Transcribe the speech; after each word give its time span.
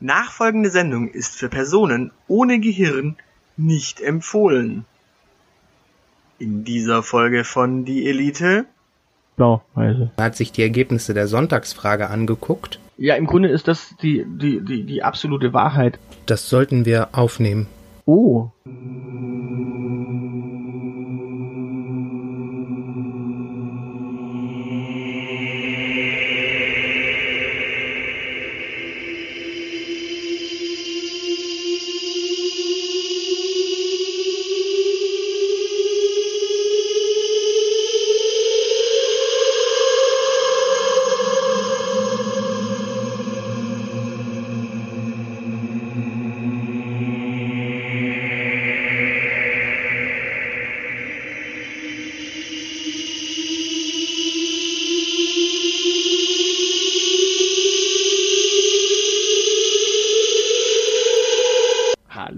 Nachfolgende 0.00 0.70
Sendung 0.70 1.08
ist 1.08 1.36
für 1.36 1.48
Personen 1.48 2.12
ohne 2.28 2.60
Gehirn 2.60 3.16
nicht 3.56 4.00
empfohlen. 4.00 4.84
In 6.38 6.62
dieser 6.62 7.02
Folge 7.02 7.42
von 7.42 7.84
Die 7.84 8.08
Elite. 8.08 8.66
Blau-Weiße. 9.36 10.12
Er 10.16 10.24
hat 10.24 10.36
sich 10.36 10.52
die 10.52 10.62
Ergebnisse 10.62 11.14
der 11.14 11.26
Sonntagsfrage 11.26 12.10
angeguckt. 12.10 12.78
Ja, 12.96 13.16
im 13.16 13.26
Grunde 13.26 13.48
ist 13.48 13.66
das 13.66 13.94
die, 14.02 14.24
die, 14.26 14.60
die, 14.64 14.84
die 14.84 15.02
absolute 15.02 15.52
Wahrheit. 15.52 15.98
Das 16.26 16.48
sollten 16.48 16.84
wir 16.84 17.08
aufnehmen. 17.12 17.66
Oh. 18.04 18.50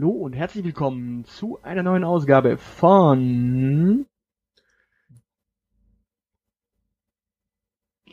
Hallo 0.01 0.13
und 0.13 0.33
herzlich 0.33 0.65
willkommen 0.65 1.27
zu 1.27 1.61
einer 1.63 1.83
neuen 1.83 2.05
Ausgabe 2.05 2.57
von. 2.57 4.07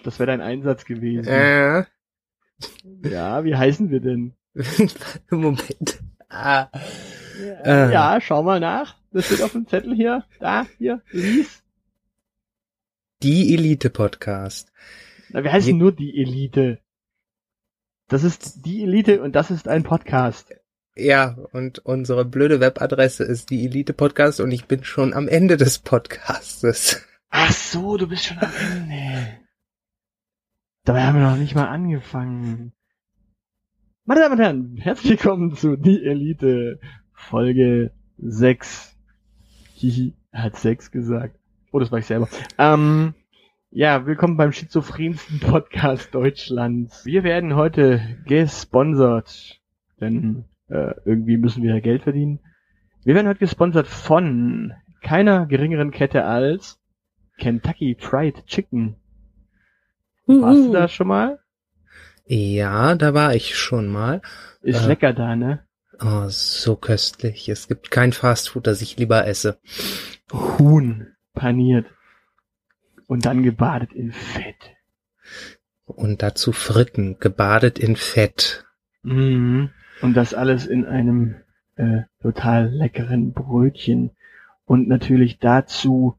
Das 0.04 0.20
wäre 0.20 0.28
dein 0.28 0.42
Einsatz 0.42 0.84
gewesen. 0.84 1.30
Äh, 1.30 1.86
Ja, 3.10 3.46
wie 3.46 3.56
heißen 3.56 3.90
wir 3.90 4.02
denn? 4.02 4.34
Moment. 5.32 6.04
Ah, 6.28 6.68
Ja, 7.40 7.62
Äh. 7.64 7.94
ja, 7.94 8.20
schau 8.20 8.44
mal 8.44 8.60
nach. 8.60 8.98
Das 9.14 9.28
steht 9.28 9.42
auf 9.42 9.54
dem 9.54 9.66
Zettel 9.66 9.96
hier. 9.96 10.26
Da, 10.42 10.66
hier, 10.80 11.02
lies. 11.12 11.64
die 13.24 13.54
Elite-Podcast. 13.54 14.74
Na, 15.30 15.42
wir 15.42 15.54
heißen 15.54 15.72
Je- 15.72 15.80
nur 15.80 15.94
die 15.94 16.20
Elite. 16.22 16.82
Das 18.10 18.26
ist 18.26 18.66
die 18.66 18.84
Elite 18.84 19.22
und 19.22 19.38
das 19.38 19.52
ist 19.52 19.70
ein 19.70 19.84
Podcast. 19.84 20.54
Ja, 21.00 21.36
und 21.52 21.78
unsere 21.86 22.26
blöde 22.26 22.60
Webadresse 22.60 23.24
ist 23.24 23.52
die 23.52 23.66
Elite-Podcast 23.66 24.40
und 24.40 24.50
ich 24.52 24.66
bin 24.66 24.84
schon 24.84 25.14
am 25.14 25.28
Ende 25.28 25.56
des 25.56 25.78
Podcastes. 25.78 27.06
Ach 27.30 27.52
so, 27.52 27.98
du 27.98 28.08
bist 28.08 28.26
schon 28.26 28.40
am 28.40 28.52
Ende. 28.60 29.38
Dabei 30.86 31.04
haben 31.04 31.20
wir 31.20 31.30
noch 31.30 31.38
nicht 31.38 31.54
mal 31.54 31.68
angefangen. 31.68 32.74
Meine 34.06 34.22
Damen 34.22 34.34
und 34.34 34.42
Herren, 34.42 34.78
herzlich 34.78 35.12
willkommen 35.12 35.56
zu 35.56 35.76
Die 35.76 36.04
Elite, 36.04 36.80
Folge 37.14 37.92
6. 38.18 38.98
Hihi, 39.76 40.16
hat 40.34 40.56
6 40.56 40.90
gesagt. 40.90 41.38
Oh, 41.72 41.78
das 41.78 41.92
war 41.92 42.00
ich 42.00 42.08
selber. 42.08 42.28
Ähm, 42.58 43.14
ja, 43.70 44.08
willkommen 44.08 44.36
beim 44.36 44.52
schizophrensten 44.52 45.42
Podcast 45.42 46.16
Deutschlands. 46.16 47.06
Wir 47.06 47.24
werden 47.24 47.56
heute 47.56 48.18
gesponsert, 48.26 49.62
denn 50.02 50.46
äh, 50.70 50.94
irgendwie 51.06 51.38
müssen 51.38 51.64
wir 51.64 51.74
ja 51.76 51.80
Geld 51.80 52.04
verdienen. 52.04 52.40
Wir 53.04 53.16
werden 53.16 53.28
heute 53.28 53.40
gesponsert 53.40 53.88
von 53.88 54.74
keiner 55.02 55.46
geringeren 55.46 55.92
Kette 55.92 56.26
als 56.26 56.80
Kentucky 57.40 57.96
Fried 58.00 58.46
Chicken. 58.48 58.96
Warst 60.26 60.66
du 60.68 60.74
da 60.74 60.88
schon 60.88 61.08
mal? 61.08 61.40
Ja, 62.26 62.96
da 62.96 63.14
war 63.14 63.34
ich 63.34 63.56
schon 63.56 63.88
mal. 63.88 64.22
Ist 64.62 64.84
Äh. 64.84 64.88
lecker 64.88 65.14
da, 65.14 65.36
ne? 65.36 65.66
Oh, 66.02 66.26
so 66.28 66.76
köstlich. 66.76 67.48
Es 67.50 67.68
gibt 67.68 67.90
kein 67.90 68.12
Fastfood, 68.12 68.68
das 68.68 68.82
ich 68.82 68.98
lieber 68.98 69.26
esse. 69.26 69.60
Huhn 70.32 71.16
paniert 71.34 71.88
und 73.08 73.26
dann 73.26 73.42
gebadet 73.44 73.94
in 73.94 74.12
Fett. 74.12 74.76
Und 75.86 76.22
dazu 76.22 76.52
Fritten, 76.52 77.18
gebadet 77.20 77.80
in 77.80 77.96
Fett. 77.96 78.66
Mhm. 79.04 79.70
Und 80.02 80.16
das 80.16 80.34
alles 80.34 80.66
in 80.68 80.86
einem 80.86 81.36
äh, 81.76 82.02
total 82.22 82.70
leckeren 82.70 83.34
Brötchen. 83.34 84.12
Und 84.66 84.88
natürlich 84.88 85.40
dazu 85.40 86.18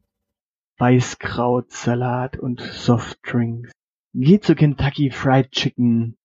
Weißkrautsalat 0.77 2.37
und 2.37 2.61
Softdrinks. 2.61 3.71
Geht 4.13 4.43
zu 4.43 4.55
Kentucky 4.55 5.11
Fried 5.11 5.51
Chicken. 5.51 6.17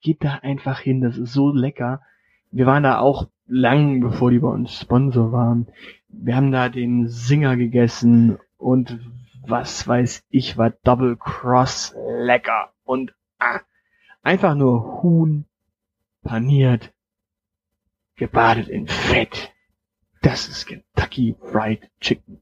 Geht 0.00 0.24
da 0.24 0.34
einfach 0.42 0.80
hin, 0.80 1.00
das 1.00 1.16
ist 1.16 1.32
so 1.32 1.52
lecker. 1.52 2.02
Wir 2.50 2.66
waren 2.66 2.82
da 2.82 2.98
auch 2.98 3.28
lang, 3.46 4.00
bevor 4.00 4.30
die 4.30 4.40
bei 4.40 4.48
uns 4.48 4.78
Sponsor 4.78 5.32
waren. 5.32 5.68
Wir 6.08 6.36
haben 6.36 6.50
da 6.50 6.68
den 6.68 7.08
Singer 7.08 7.56
gegessen 7.56 8.38
und 8.58 8.98
was 9.46 9.86
weiß 9.86 10.24
ich, 10.28 10.58
war 10.58 10.70
Double 10.70 11.16
Cross 11.16 11.94
lecker. 12.18 12.72
Und 12.84 13.14
ah, 13.38 13.60
einfach 14.22 14.54
nur 14.54 15.02
Huhn 15.02 15.46
paniert, 16.22 16.92
gebadet 18.16 18.68
in 18.68 18.88
Fett. 18.88 19.52
Das 20.22 20.48
ist 20.48 20.66
Kentucky 20.66 21.36
Fried 21.50 21.90
Chicken. 22.00 22.40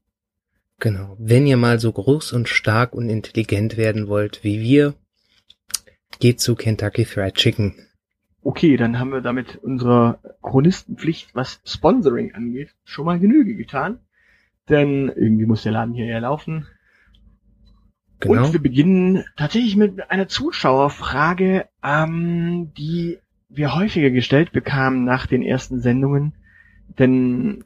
Genau. 0.79 1.15
Wenn 1.19 1.45
ihr 1.45 1.57
mal 1.57 1.79
so 1.79 1.91
groß 1.91 2.33
und 2.33 2.49
stark 2.49 2.93
und 2.93 3.09
intelligent 3.09 3.77
werden 3.77 4.07
wollt 4.07 4.43
wie 4.43 4.61
wir, 4.61 4.95
geht 6.19 6.39
zu 6.39 6.55
Kentucky 6.55 7.05
Fried 7.05 7.35
Chicken. 7.35 7.75
Okay, 8.43 8.77
dann 8.77 8.97
haben 8.97 9.11
wir 9.11 9.21
damit 9.21 9.57
unserer 9.57 10.19
Chronistenpflicht, 10.41 11.35
was 11.35 11.61
Sponsoring 11.65 12.33
angeht, 12.33 12.73
schon 12.83 13.05
mal 13.05 13.19
Genüge 13.19 13.55
getan. 13.55 13.99
Denn 14.69 15.09
irgendwie 15.09 15.45
muss 15.45 15.63
der 15.63 15.73
Laden 15.73 15.93
hier 15.93 16.05
ja 16.05 16.19
laufen. 16.19 16.67
Genau. 18.19 18.45
Und 18.45 18.53
wir 18.53 18.61
beginnen 18.61 19.25
tatsächlich 19.35 19.75
mit 19.75 20.09
einer 20.11 20.27
Zuschauerfrage, 20.27 21.67
ähm, 21.83 22.71
die 22.77 23.19
wir 23.53 23.75
häufiger 23.75 24.09
gestellt 24.09 24.51
bekamen 24.51 25.03
nach 25.03 25.27
den 25.27 25.43
ersten 25.43 25.81
Sendungen. 25.81 26.33
Denn 26.99 27.63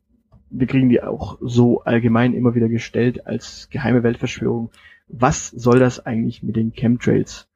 wir 0.49 0.67
kriegen 0.67 0.89
die 0.89 1.01
auch 1.01 1.37
so 1.41 1.81
allgemein 1.83 2.33
immer 2.33 2.55
wieder 2.55 2.69
gestellt 2.69 3.25
als 3.27 3.69
geheime 3.69 4.03
Weltverschwörung. 4.03 4.71
Was 5.07 5.49
soll 5.49 5.79
das 5.79 6.05
eigentlich 6.05 6.43
mit 6.43 6.55
den 6.55 6.71
Chemtrails? 6.73 7.47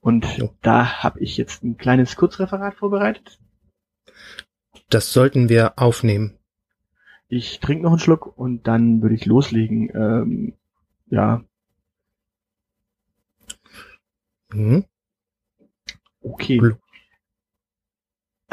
Und 0.00 0.38
Ja. 0.38 0.48
da 0.62 1.02
habe 1.02 1.20
ich 1.20 1.36
jetzt 1.36 1.64
ein 1.64 1.76
kleines 1.76 2.16
Kurzreferat 2.16 2.74
vorbereitet. 2.74 3.38
Das 4.90 5.12
sollten 5.12 5.48
wir 5.48 5.78
aufnehmen. 5.78 6.38
Ich 7.28 7.58
trinke 7.60 7.84
noch 7.84 7.92
einen 7.92 7.98
Schluck 8.00 8.36
und 8.38 8.66
dann 8.68 9.00
würde 9.02 9.14
ich 9.14 9.24
loslegen. 9.26 9.90
Ähm, 9.94 10.52
ja, 11.08 11.42
Hm? 14.52 14.84
okay. 16.20 16.58
Blu- 16.58 16.76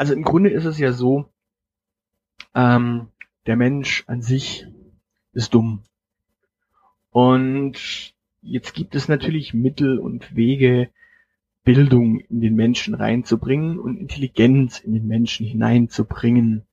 Also 0.02 0.14
im 0.14 0.24
Grunde 0.24 0.50
ist 0.50 0.64
es 0.64 0.78
ja 0.78 0.90
so, 0.90 1.26
ähm, 2.56 3.06
der 3.46 3.54
Mensch 3.54 4.02
an 4.08 4.20
sich 4.20 4.66
ist 5.32 5.54
dumm. 5.54 5.84
Und 7.10 8.12
jetzt 8.40 8.74
gibt 8.74 8.96
es 8.96 9.06
natürlich 9.06 9.54
Mittel 9.54 10.00
und 10.00 10.34
Wege, 10.34 10.90
Bildung 11.62 12.18
in 12.18 12.40
den 12.40 12.56
Menschen 12.56 12.94
reinzubringen 12.94 13.78
und 13.78 13.96
Intelligenz 13.96 14.80
in 14.80 14.92
den 14.92 15.06
Menschen 15.06 15.46
hineinzubringen. 15.46 16.66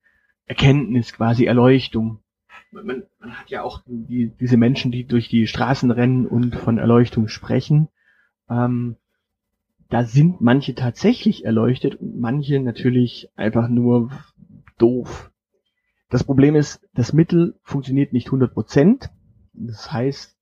Erkenntnis, 0.48 1.14
quasi 1.14 1.46
Erleuchtung. 1.46 2.24
Man, 2.72 3.04
man 3.20 3.38
hat 3.38 3.52
ja 3.52 3.62
auch 3.62 3.84
die, 3.86 4.32
diese 4.40 4.58
Menschen, 4.58 4.92
die 4.92 5.06
durch 5.06 5.30
die 5.30 5.46
Straßen 5.46 5.92
rennen 5.92 6.26
und 6.26 6.56
von 6.56 6.80
Erleuchtung 6.80 7.28
sprechen. 7.28 7.90
Ähm, 8.50 8.96
da 9.90 10.04
sind 10.04 10.40
manche 10.40 10.76
tatsächlich 10.76 11.46
erleuchtet 11.46 11.96
und 11.96 12.20
manche 12.20 12.60
natürlich 12.60 13.30
einfach 13.36 13.70
nur 13.70 14.12
doof. 14.78 15.32
Das 16.10 16.24
Problem 16.24 16.56
ist, 16.56 16.88
das 16.94 17.14
Mittel 17.14 17.56
funktioniert 17.64 18.14
nicht 18.14 18.30
100%. 18.30 19.10
Das 19.54 19.92
heißt, 19.92 20.38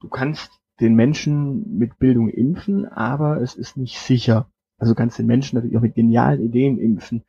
du 0.00 0.08
kannst 0.08 0.50
den 0.80 0.94
Menschen 0.94 1.78
mit 1.78 1.98
Bildung 1.98 2.28
impfen, 2.28 2.86
aber 2.86 3.40
es 3.40 3.54
ist 3.54 3.76
nicht 3.76 3.98
sicher. 3.98 4.50
Also 4.78 4.92
du 4.92 4.96
kannst 4.96 5.18
den 5.18 5.26
Menschen 5.26 5.56
natürlich 5.56 5.76
auch 5.76 5.82
mit 5.82 5.94
genialen 5.94 6.42
Ideen 6.42 6.78
impfen. 6.78 7.24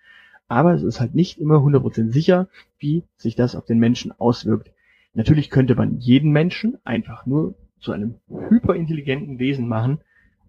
Aber 0.49 0.73
es 0.73 0.83
ist 0.83 0.99
halt 0.99 1.15
nicht 1.15 1.39
immer 1.39 1.57
100% 1.57 2.11
sicher, 2.11 2.47
wie 2.77 3.03
sich 3.17 3.35
das 3.35 3.55
auf 3.55 3.65
den 3.65 3.79
Menschen 3.79 4.11
auswirkt. 4.17 4.71
Natürlich 5.13 5.49
könnte 5.49 5.75
man 5.75 5.99
jeden 5.99 6.31
Menschen 6.31 6.77
einfach 6.85 7.25
nur 7.25 7.55
zu 7.79 7.91
einem 7.91 8.15
hyperintelligenten 8.27 9.39
Wesen 9.39 9.67
machen. 9.67 9.99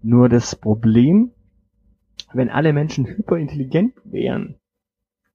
Nur 0.02 0.28
das 0.28 0.54
Problem 0.54 1.32
wenn 2.32 2.50
alle 2.50 2.72
Menschen 2.72 3.06
hyperintelligent 3.06 3.94
wären, 4.04 4.56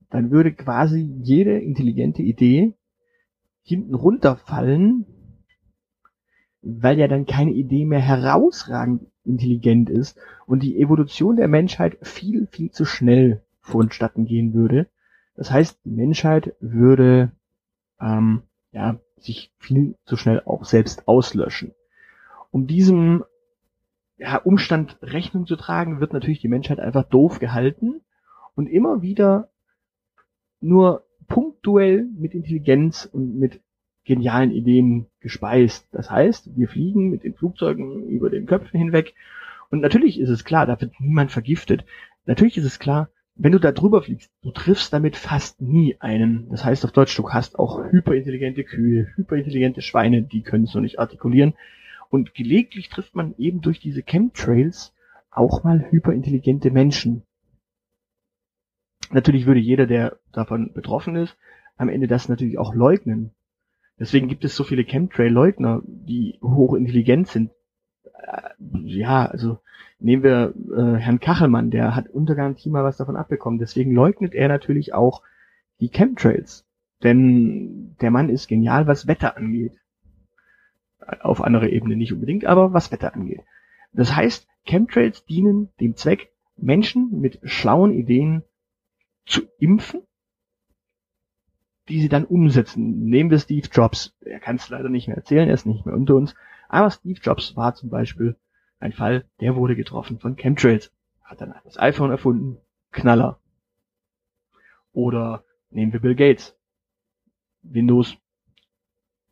dann 0.09 0.31
würde 0.31 0.53
quasi 0.53 0.99
jede 0.99 1.57
intelligente 1.59 2.21
Idee 2.21 2.73
hinten 3.63 3.95
runterfallen, 3.95 5.05
weil 6.61 6.99
ja 6.99 7.07
dann 7.07 7.25
keine 7.25 7.51
Idee 7.51 7.85
mehr 7.85 7.99
herausragend 7.99 9.07
intelligent 9.25 9.89
ist 9.89 10.17
und 10.45 10.61
die 10.61 10.79
Evolution 10.79 11.37
der 11.37 11.47
Menschheit 11.47 11.97
viel, 12.01 12.47
viel 12.47 12.71
zu 12.71 12.85
schnell 12.85 13.41
vonstatten 13.61 14.25
gehen 14.25 14.53
würde. 14.53 14.87
Das 15.35 15.49
heißt, 15.49 15.79
die 15.85 15.91
Menschheit 15.91 16.55
würde 16.59 17.31
ähm, 17.99 18.43
ja, 18.71 18.99
sich 19.17 19.51
viel 19.57 19.95
zu 20.05 20.17
schnell 20.17 20.41
auch 20.45 20.65
selbst 20.65 21.07
auslöschen. 21.07 21.73
Um 22.51 22.67
diesem 22.67 23.23
ja, 24.17 24.37
Umstand 24.37 24.97
Rechnung 25.01 25.45
zu 25.45 25.55
tragen, 25.55 25.99
wird 25.99 26.13
natürlich 26.13 26.39
die 26.39 26.47
Menschheit 26.47 26.79
einfach 26.79 27.03
doof 27.03 27.39
gehalten 27.39 28.01
und 28.55 28.67
immer 28.67 29.01
wieder 29.01 29.49
nur 30.61 31.05
punktuell 31.27 32.07
mit 32.17 32.33
Intelligenz 32.33 33.09
und 33.11 33.37
mit 33.37 33.61
genialen 34.05 34.51
Ideen 34.51 35.07
gespeist. 35.19 35.87
Das 35.91 36.11
heißt, 36.11 36.57
wir 36.57 36.67
fliegen 36.67 37.09
mit 37.09 37.23
den 37.23 37.33
Flugzeugen 37.33 38.07
über 38.07 38.29
den 38.29 38.45
Köpfen 38.45 38.77
hinweg 38.77 39.15
und 39.73 39.79
natürlich 39.79 40.19
ist 40.19 40.29
es 40.29 40.45
klar, 40.45 40.67
da 40.67 40.79
wird 40.79 40.99
niemand 40.99 41.31
vergiftet. 41.31 41.83
Natürlich 42.27 42.57
ist 42.57 42.65
es 42.65 42.77
klar, 42.77 43.09
wenn 43.35 43.53
du 43.53 43.59
da 43.59 43.71
drüber 43.71 44.03
fliegst, 44.03 44.31
du 44.43 44.51
triffst 44.51 44.93
damit 44.93 45.15
fast 45.15 45.61
nie 45.61 45.97
einen. 45.99 46.47
Das 46.51 46.63
heißt 46.63 46.85
auf 46.85 46.91
Deutsch, 46.91 47.17
du 47.17 47.27
hast 47.31 47.57
auch 47.57 47.83
hyperintelligente 47.83 48.63
Kühe, 48.63 49.07
hyperintelligente 49.15 49.81
Schweine, 49.81 50.21
die 50.21 50.43
können 50.43 50.67
so 50.67 50.79
nicht 50.79 50.99
artikulieren. 50.99 51.55
Und 52.13 52.35
gelegentlich 52.35 52.89
trifft 52.89 53.15
man 53.15 53.33
eben 53.39 53.61
durch 53.61 53.79
diese 53.79 54.03
Chemtrails 54.03 54.93
auch 55.31 55.63
mal 55.63 55.89
hyperintelligente 55.89 56.69
Menschen. 56.69 57.23
Natürlich 59.09 59.47
würde 59.47 59.59
jeder, 59.59 59.87
der 59.87 60.19
davon 60.31 60.73
betroffen 60.73 61.15
ist, 61.15 61.35
am 61.75 61.89
Ende 61.89 62.05
das 62.05 62.29
natürlich 62.29 62.59
auch 62.59 62.75
leugnen. 62.75 63.31
Deswegen 63.99 64.27
gibt 64.27 64.45
es 64.45 64.55
so 64.55 64.63
viele 64.63 64.83
Chemtrail-Leugner, 64.83 65.81
die 65.87 66.37
hochintelligent 66.43 67.29
sind. 67.29 67.49
Äh, 68.03 68.49
ja, 68.83 69.25
also 69.25 69.57
nehmen 69.97 70.21
wir 70.21 70.53
äh, 70.71 70.99
Herrn 70.99 71.19
Kachelmann, 71.19 71.71
der 71.71 71.95
hat 71.95 72.09
unter 72.09 72.35
Garantie 72.35 72.69
mal 72.69 72.83
was 72.83 72.97
davon 72.97 73.15
abbekommen. 73.15 73.57
Deswegen 73.57 73.91
leugnet 73.91 74.35
er 74.35 74.49
natürlich 74.49 74.93
auch 74.93 75.23
die 75.79 75.89
Chemtrails. 75.89 76.67
Denn 77.01 77.95
der 78.01 78.11
Mann 78.11 78.29
ist 78.29 78.47
genial, 78.47 78.85
was 78.85 79.07
Wetter 79.07 79.35
angeht 79.35 79.79
auf 81.21 81.41
anderer 81.41 81.69
Ebene 81.69 81.95
nicht 81.95 82.13
unbedingt, 82.13 82.45
aber 82.45 82.73
was 82.73 82.91
Wetter 82.91 83.13
angeht. 83.13 83.41
Das 83.93 84.15
heißt, 84.15 84.47
Chemtrails 84.65 85.25
dienen 85.25 85.69
dem 85.79 85.95
Zweck, 85.95 86.31
Menschen 86.57 87.19
mit 87.19 87.39
schlauen 87.43 87.93
Ideen 87.93 88.43
zu 89.25 89.41
impfen, 89.59 90.01
die 91.89 92.01
sie 92.01 92.09
dann 92.09 92.25
umsetzen. 92.25 93.05
Nehmen 93.05 93.29
wir 93.29 93.39
Steve 93.39 93.67
Jobs. 93.71 94.15
Er 94.21 94.39
kann 94.39 94.55
es 94.55 94.69
leider 94.69 94.89
nicht 94.89 95.07
mehr 95.07 95.17
erzählen, 95.17 95.47
er 95.47 95.53
ist 95.53 95.65
nicht 95.65 95.85
mehr 95.85 95.95
unter 95.95 96.15
uns. 96.15 96.35
Aber 96.69 96.89
Steve 96.89 97.19
Jobs 97.21 97.55
war 97.55 97.75
zum 97.75 97.89
Beispiel 97.89 98.35
ein 98.79 98.93
Fall, 98.93 99.25
der 99.39 99.55
wurde 99.55 99.75
getroffen 99.75 100.19
von 100.19 100.35
Chemtrails. 100.35 100.91
Hat 101.23 101.41
dann 101.41 101.53
das 101.63 101.79
iPhone 101.79 102.11
erfunden. 102.11 102.57
Knaller. 102.91 103.39
Oder 104.91 105.43
nehmen 105.69 105.93
wir 105.93 106.01
Bill 106.01 106.15
Gates. 106.15 106.55
Windows. 107.61 108.17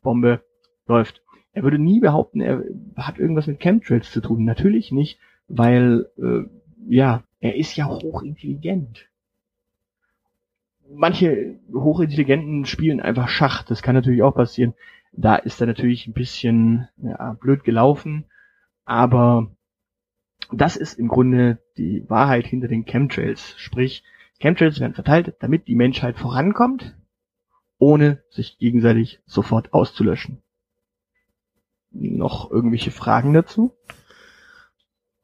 Bombe. 0.01 0.43
Läuft. 0.87 1.20
Er 1.53 1.63
würde 1.63 1.79
nie 1.79 1.99
behaupten, 1.99 2.39
er 2.41 2.63
hat 2.95 3.19
irgendwas 3.19 3.47
mit 3.47 3.59
Chemtrails 3.59 4.11
zu 4.11 4.21
tun. 4.21 4.45
Natürlich 4.45 4.91
nicht, 4.91 5.19
weil, 5.47 6.09
äh, 6.17 6.43
ja, 6.87 7.23
er 7.39 7.55
ist 7.55 7.75
ja 7.75 7.87
hochintelligent. 7.87 9.09
Manche 10.93 11.59
Hochintelligenten 11.73 12.65
spielen 12.65 13.01
einfach 13.01 13.27
Schach, 13.27 13.63
das 13.63 13.81
kann 13.81 13.95
natürlich 13.95 14.23
auch 14.23 14.35
passieren. 14.35 14.73
Da 15.13 15.35
ist 15.35 15.59
er 15.59 15.67
natürlich 15.67 16.07
ein 16.07 16.13
bisschen 16.13 16.87
ja, 16.97 17.33
blöd 17.33 17.63
gelaufen, 17.63 18.25
aber 18.85 19.51
das 20.53 20.77
ist 20.77 20.99
im 20.99 21.07
Grunde 21.07 21.59
die 21.77 22.09
Wahrheit 22.09 22.45
hinter 22.45 22.67
den 22.67 22.85
Chemtrails. 22.85 23.55
Sprich, 23.57 24.03
Chemtrails 24.39 24.79
werden 24.79 24.93
verteilt, 24.93 25.35
damit 25.39 25.67
die 25.67 25.75
Menschheit 25.75 26.17
vorankommt, 26.17 26.97
ohne 27.77 28.23
sich 28.29 28.57
gegenseitig 28.57 29.19
sofort 29.25 29.73
auszulöschen 29.73 30.41
noch 31.91 32.49
irgendwelche 32.51 32.91
Fragen 32.91 33.33
dazu? 33.33 33.75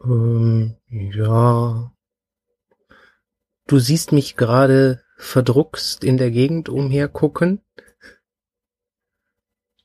Ähm, 0.04 0.76
ja. 0.90 1.92
Du 3.68 3.80
siehst 3.80 4.12
mich 4.12 4.38
gerade 4.38 5.02
verdruckst 5.18 6.04
in 6.04 6.18
der 6.18 6.32
Gegend 6.32 6.70
umhergucken. 6.70 7.62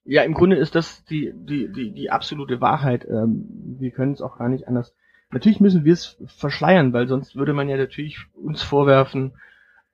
Ja, 0.05 0.23
im 0.23 0.35
Grunde 0.35 0.57
ist 0.57 0.75
das 0.75 1.05
die, 1.05 1.33
die, 1.35 1.73
die, 1.73 1.93
die 1.93 2.11
absolute 2.11 2.61
Wahrheit. 2.61 3.07
Ähm, 3.09 3.47
wir 3.79 3.91
können 3.93 4.13
es 4.13 4.21
auch 4.21 4.39
gar 4.39 4.49
nicht 4.49 4.69
anders. 4.69 4.95
Natürlich 5.31 5.61
müssen 5.61 5.85
wir 5.85 5.93
es 5.95 6.19
verschleiern, 6.27 6.93
weil 6.93 7.09
sonst 7.09 7.37
würde 7.37 7.55
man 7.55 7.69
ja 7.69 7.77
natürlich 7.77 8.19
uns 8.35 8.63
vorwerfen, 8.63 9.33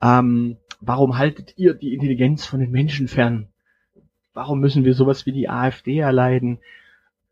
ähm, 0.01 0.57
warum 0.81 1.19
haltet 1.19 1.55
ihr 1.57 1.75
die 1.75 1.95
Intelligenz 1.95 2.47
von 2.47 2.61
den 2.61 2.71
Menschen 2.71 3.09
fern? 3.09 3.49
Warum 4.33 4.61
müssen 4.61 4.85
wir 4.85 4.95
sowas 4.95 5.27
wie 5.27 5.33
die 5.33 5.49
AfD 5.49 5.99
erleiden, 5.99 6.59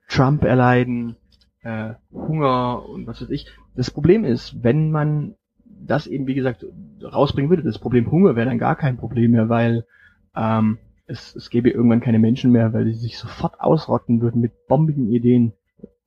Trump 0.08 0.44
erleiden, 0.44 1.17
äh, 1.62 1.94
Hunger 2.12 2.88
und 2.88 3.06
was 3.06 3.20
weiß 3.20 3.31
ich. 3.31 3.47
Das 3.75 3.91
Problem 3.91 4.25
ist, 4.25 4.62
wenn 4.62 4.91
man 4.91 5.35
das 5.64 6.06
eben, 6.06 6.26
wie 6.26 6.35
gesagt, 6.35 6.64
rausbringen 7.03 7.50
würde, 7.50 7.62
das 7.62 7.79
Problem 7.79 8.11
Hunger 8.11 8.37
wäre 8.37 8.49
dann 8.49 8.58
gar 8.58 8.76
kein 8.76 8.97
Problem 8.97 9.32
mehr, 9.32 9.49
weil 9.49 9.85
ähm, 10.35 10.79
es, 11.06 11.35
es 11.37 11.50
gäbe 11.50 11.70
irgendwann 11.70 12.00
keine 12.00 12.19
Menschen 12.19 12.50
mehr, 12.53 12.73
weil 12.73 12.87
sie 12.87 12.94
sich 12.94 13.19
sofort 13.19 13.61
ausrotten 13.61 14.20
würden 14.20 14.41
mit 14.41 14.67
bombigen 14.67 15.11
Ideen. 15.11 15.53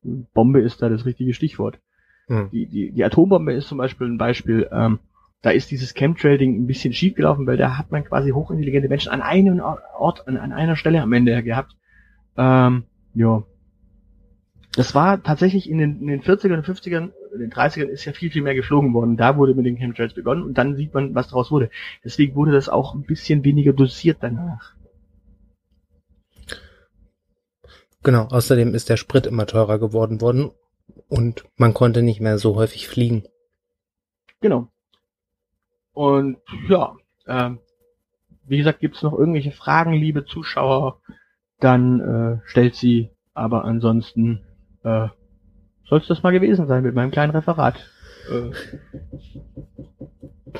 Bombe 0.04 0.62
ist 0.62 0.82
da 0.82 0.90
das 0.90 1.06
richtige 1.06 1.34
Stichwort. 1.34 1.80
Hm. 2.28 2.50
Die, 2.52 2.68
die, 2.68 2.92
die 2.92 3.04
Atombombe 3.04 3.54
ist 3.54 3.68
zum 3.68 3.78
Beispiel 3.78 4.08
ein 4.08 4.18
Beispiel. 4.18 4.68
Ähm, 4.72 5.00
da 5.42 5.52
ist 5.52 5.72
dieses 5.72 5.94
Chemtrail-Ding 5.94 6.56
ein 6.56 6.68
bisschen 6.68 6.94
schief 6.94 7.16
gelaufen, 7.16 7.48
weil 7.48 7.58
da 7.58 7.78
hat 7.78 7.92
man 7.92 8.04
quasi 8.04 8.32
hochintelligente 8.32 8.90
Menschen 8.90 9.12
an 9.12 9.22
einem 9.22 9.62
Ort, 9.98 10.28
an, 10.28 10.38
an 10.38 10.52
einer 10.52 10.76
Stelle 10.76 11.02
am 11.02 11.14
Ende 11.14 11.42
gehabt. 11.44 11.76
Ähm, 12.38 12.84
ja. 13.14 13.44
Das 14.74 14.94
war 14.94 15.22
tatsächlich 15.24 15.70
in 15.70 15.80
den, 15.80 16.00
in 16.02 16.08
den 16.08 16.22
40ern, 16.22 16.64
50ern, 16.64 17.12
in 17.34 17.40
den 17.40 17.52
30ern 17.52 17.88
ist 17.88 18.06
ja 18.06 18.14
viel, 18.14 18.30
viel 18.30 18.44
mehr 18.44 18.54
geflogen 18.54 18.94
worden. 18.94 19.18
Da 19.18 19.36
wurde 19.36 19.56
mit 19.56 19.66
den 19.66 19.78
Chemtrails 19.78 20.14
begonnen 20.14 20.44
und 20.44 20.58
dann 20.58 20.76
sieht 20.76 20.94
man, 20.94 21.16
was 21.16 21.30
daraus 21.30 21.52
wurde. 21.52 21.72
Deswegen 22.04 22.36
wurde 22.36 22.52
das 22.52 22.70
auch 22.70 22.94
ein 22.94 23.04
bisschen 23.04 23.44
weniger 23.44 23.74
dosiert 23.74 24.18
danach. 24.22 24.76
Genau, 28.04 28.26
außerdem 28.26 28.74
ist 28.76 28.90
der 28.90 28.98
Sprit 28.98 29.26
immer 29.26 29.46
teurer 29.46 29.80
geworden 29.80 30.22
worden 30.22 30.52
und 31.10 31.46
man 31.58 31.74
konnte 31.74 32.02
nicht 32.02 32.22
mehr 32.22 32.38
so 32.38 32.56
häufig 32.56 32.88
fliegen. 32.88 33.24
Genau. 34.40 34.70
Und 35.94 36.38
ja, 36.70 36.96
äh, 37.26 37.52
wie 38.46 38.58
gesagt, 38.58 38.80
gibt's 38.80 39.04
noch 39.04 39.14
irgendwelche 39.14 39.52
Fragen, 39.52 39.94
liebe 39.94 40.26
Zuschauer, 40.26 41.02
dann 41.60 42.00
äh, 42.00 42.48
stellt 42.48 42.76
sie. 42.76 43.10
Aber 43.34 43.66
ansonsten 43.66 44.42
äh, 44.90 45.10
soll 45.88 46.00
es 46.00 46.08
das 46.08 46.24
mal 46.24 46.32
gewesen 46.32 46.68
sein 46.68 46.84
mit 46.84 46.96
meinem 46.96 47.12
kleinen 47.12 47.32
Referat. 47.32 47.90
Äh. 48.30 48.52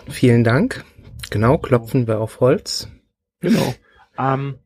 Vielen 0.10 0.44
Dank. 0.44 0.84
Genau, 1.30 1.58
klopfen 1.58 2.08
wir 2.08 2.20
auf 2.20 2.40
Holz. 2.40 2.90
Genau. 3.40 3.74
Ähm, 4.18 4.60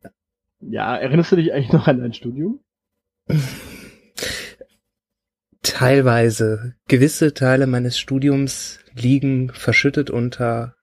ja, 0.60 0.96
erinnerst 0.96 1.32
du 1.32 1.36
dich 1.36 1.52
eigentlich 1.52 1.72
noch 1.72 1.86
an 1.86 2.00
dein 2.00 2.14
Studium? 2.14 2.60
Teilweise. 5.62 6.74
Gewisse 6.88 7.34
Teile 7.34 7.66
meines 7.66 7.98
Studiums 7.98 8.80
liegen 8.94 9.50
verschüttet 9.50 10.10
unter 10.10 10.74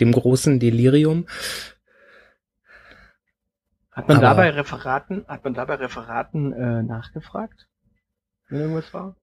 dem 0.00 0.12
großen 0.12 0.60
Delirium. 0.60 1.26
Hat 3.92 4.08
man 4.08 4.18
Aber 4.18 4.26
dabei 4.26 4.50
Referaten, 4.50 5.24
hat 5.26 5.44
man 5.44 5.54
dabei 5.54 5.76
Referaten 5.76 6.52
äh, 6.52 6.82
nachgefragt, 6.82 7.66
wenn 8.48 8.60
irgendwas 8.60 8.92
war? 8.94 9.16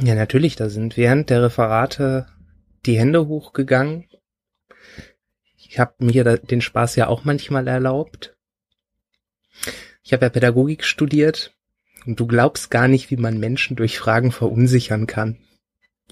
Ja, 0.00 0.14
natürlich, 0.14 0.56
da 0.56 0.68
sind 0.68 0.96
während 0.96 1.30
der 1.30 1.42
Referate 1.42 2.26
die 2.86 2.98
Hände 2.98 3.26
hochgegangen. 3.26 4.04
Ich 5.56 5.78
habe 5.78 5.94
mir 5.98 6.38
den 6.38 6.60
Spaß 6.60 6.96
ja 6.96 7.08
auch 7.08 7.24
manchmal 7.24 7.66
erlaubt. 7.66 8.36
Ich 10.02 10.12
habe 10.12 10.24
ja 10.24 10.30
Pädagogik 10.30 10.84
studiert 10.84 11.54
und 12.06 12.18
du 12.20 12.26
glaubst 12.26 12.70
gar 12.70 12.88
nicht, 12.88 13.10
wie 13.10 13.16
man 13.16 13.38
Menschen 13.38 13.76
durch 13.76 13.98
Fragen 13.98 14.32
verunsichern 14.32 15.06
kann. 15.06 15.36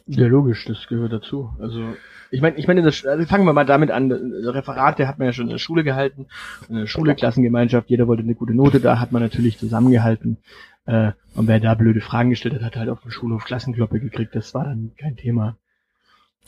Ja, 0.07 0.27
logisch, 0.27 0.65
das 0.67 0.87
gehört 0.87 1.13
dazu. 1.13 1.51
Also 1.59 1.95
ich 2.31 2.41
meine, 2.41 2.57
ich 2.57 2.67
meine, 2.67 2.83
also 2.83 3.25
fangen 3.25 3.45
wir 3.45 3.53
mal 3.53 3.65
damit 3.65 3.91
an. 3.91 4.13
Referate 4.13 5.09
hat 5.09 5.19
man 5.19 5.27
ja 5.27 5.33
schon 5.33 5.47
in 5.47 5.53
der 5.53 5.59
Schule 5.59 5.85
gehalten, 5.85 6.27
in 6.69 6.77
der 6.77 6.87
Schule, 6.87 7.15
Klassengemeinschaft, 7.15 7.89
jeder 7.89 8.07
wollte 8.07 8.23
eine 8.23 8.35
gute 8.35 8.55
Note, 8.55 8.81
da 8.81 8.99
hat 9.01 9.13
man 9.13 9.23
natürlich 9.23 9.59
zusammengehalten. 9.59 10.39
Äh, 10.87 11.13
und 11.35 11.49
wer 11.49 11.61
da 11.61 11.75
blöde 11.75 12.01
Fragen 12.01 12.31
gestellt 12.31 12.55
hat, 12.55 12.63
hat 12.63 12.77
halt 12.77 12.89
auf 12.89 13.03
dem 13.03 13.11
Schulhof 13.11 13.45
Klassenkloppe 13.45 14.01
gekriegt. 14.01 14.35
Das 14.35 14.55
war 14.55 14.65
dann 14.65 14.93
kein 14.97 15.17
Thema. 15.17 15.57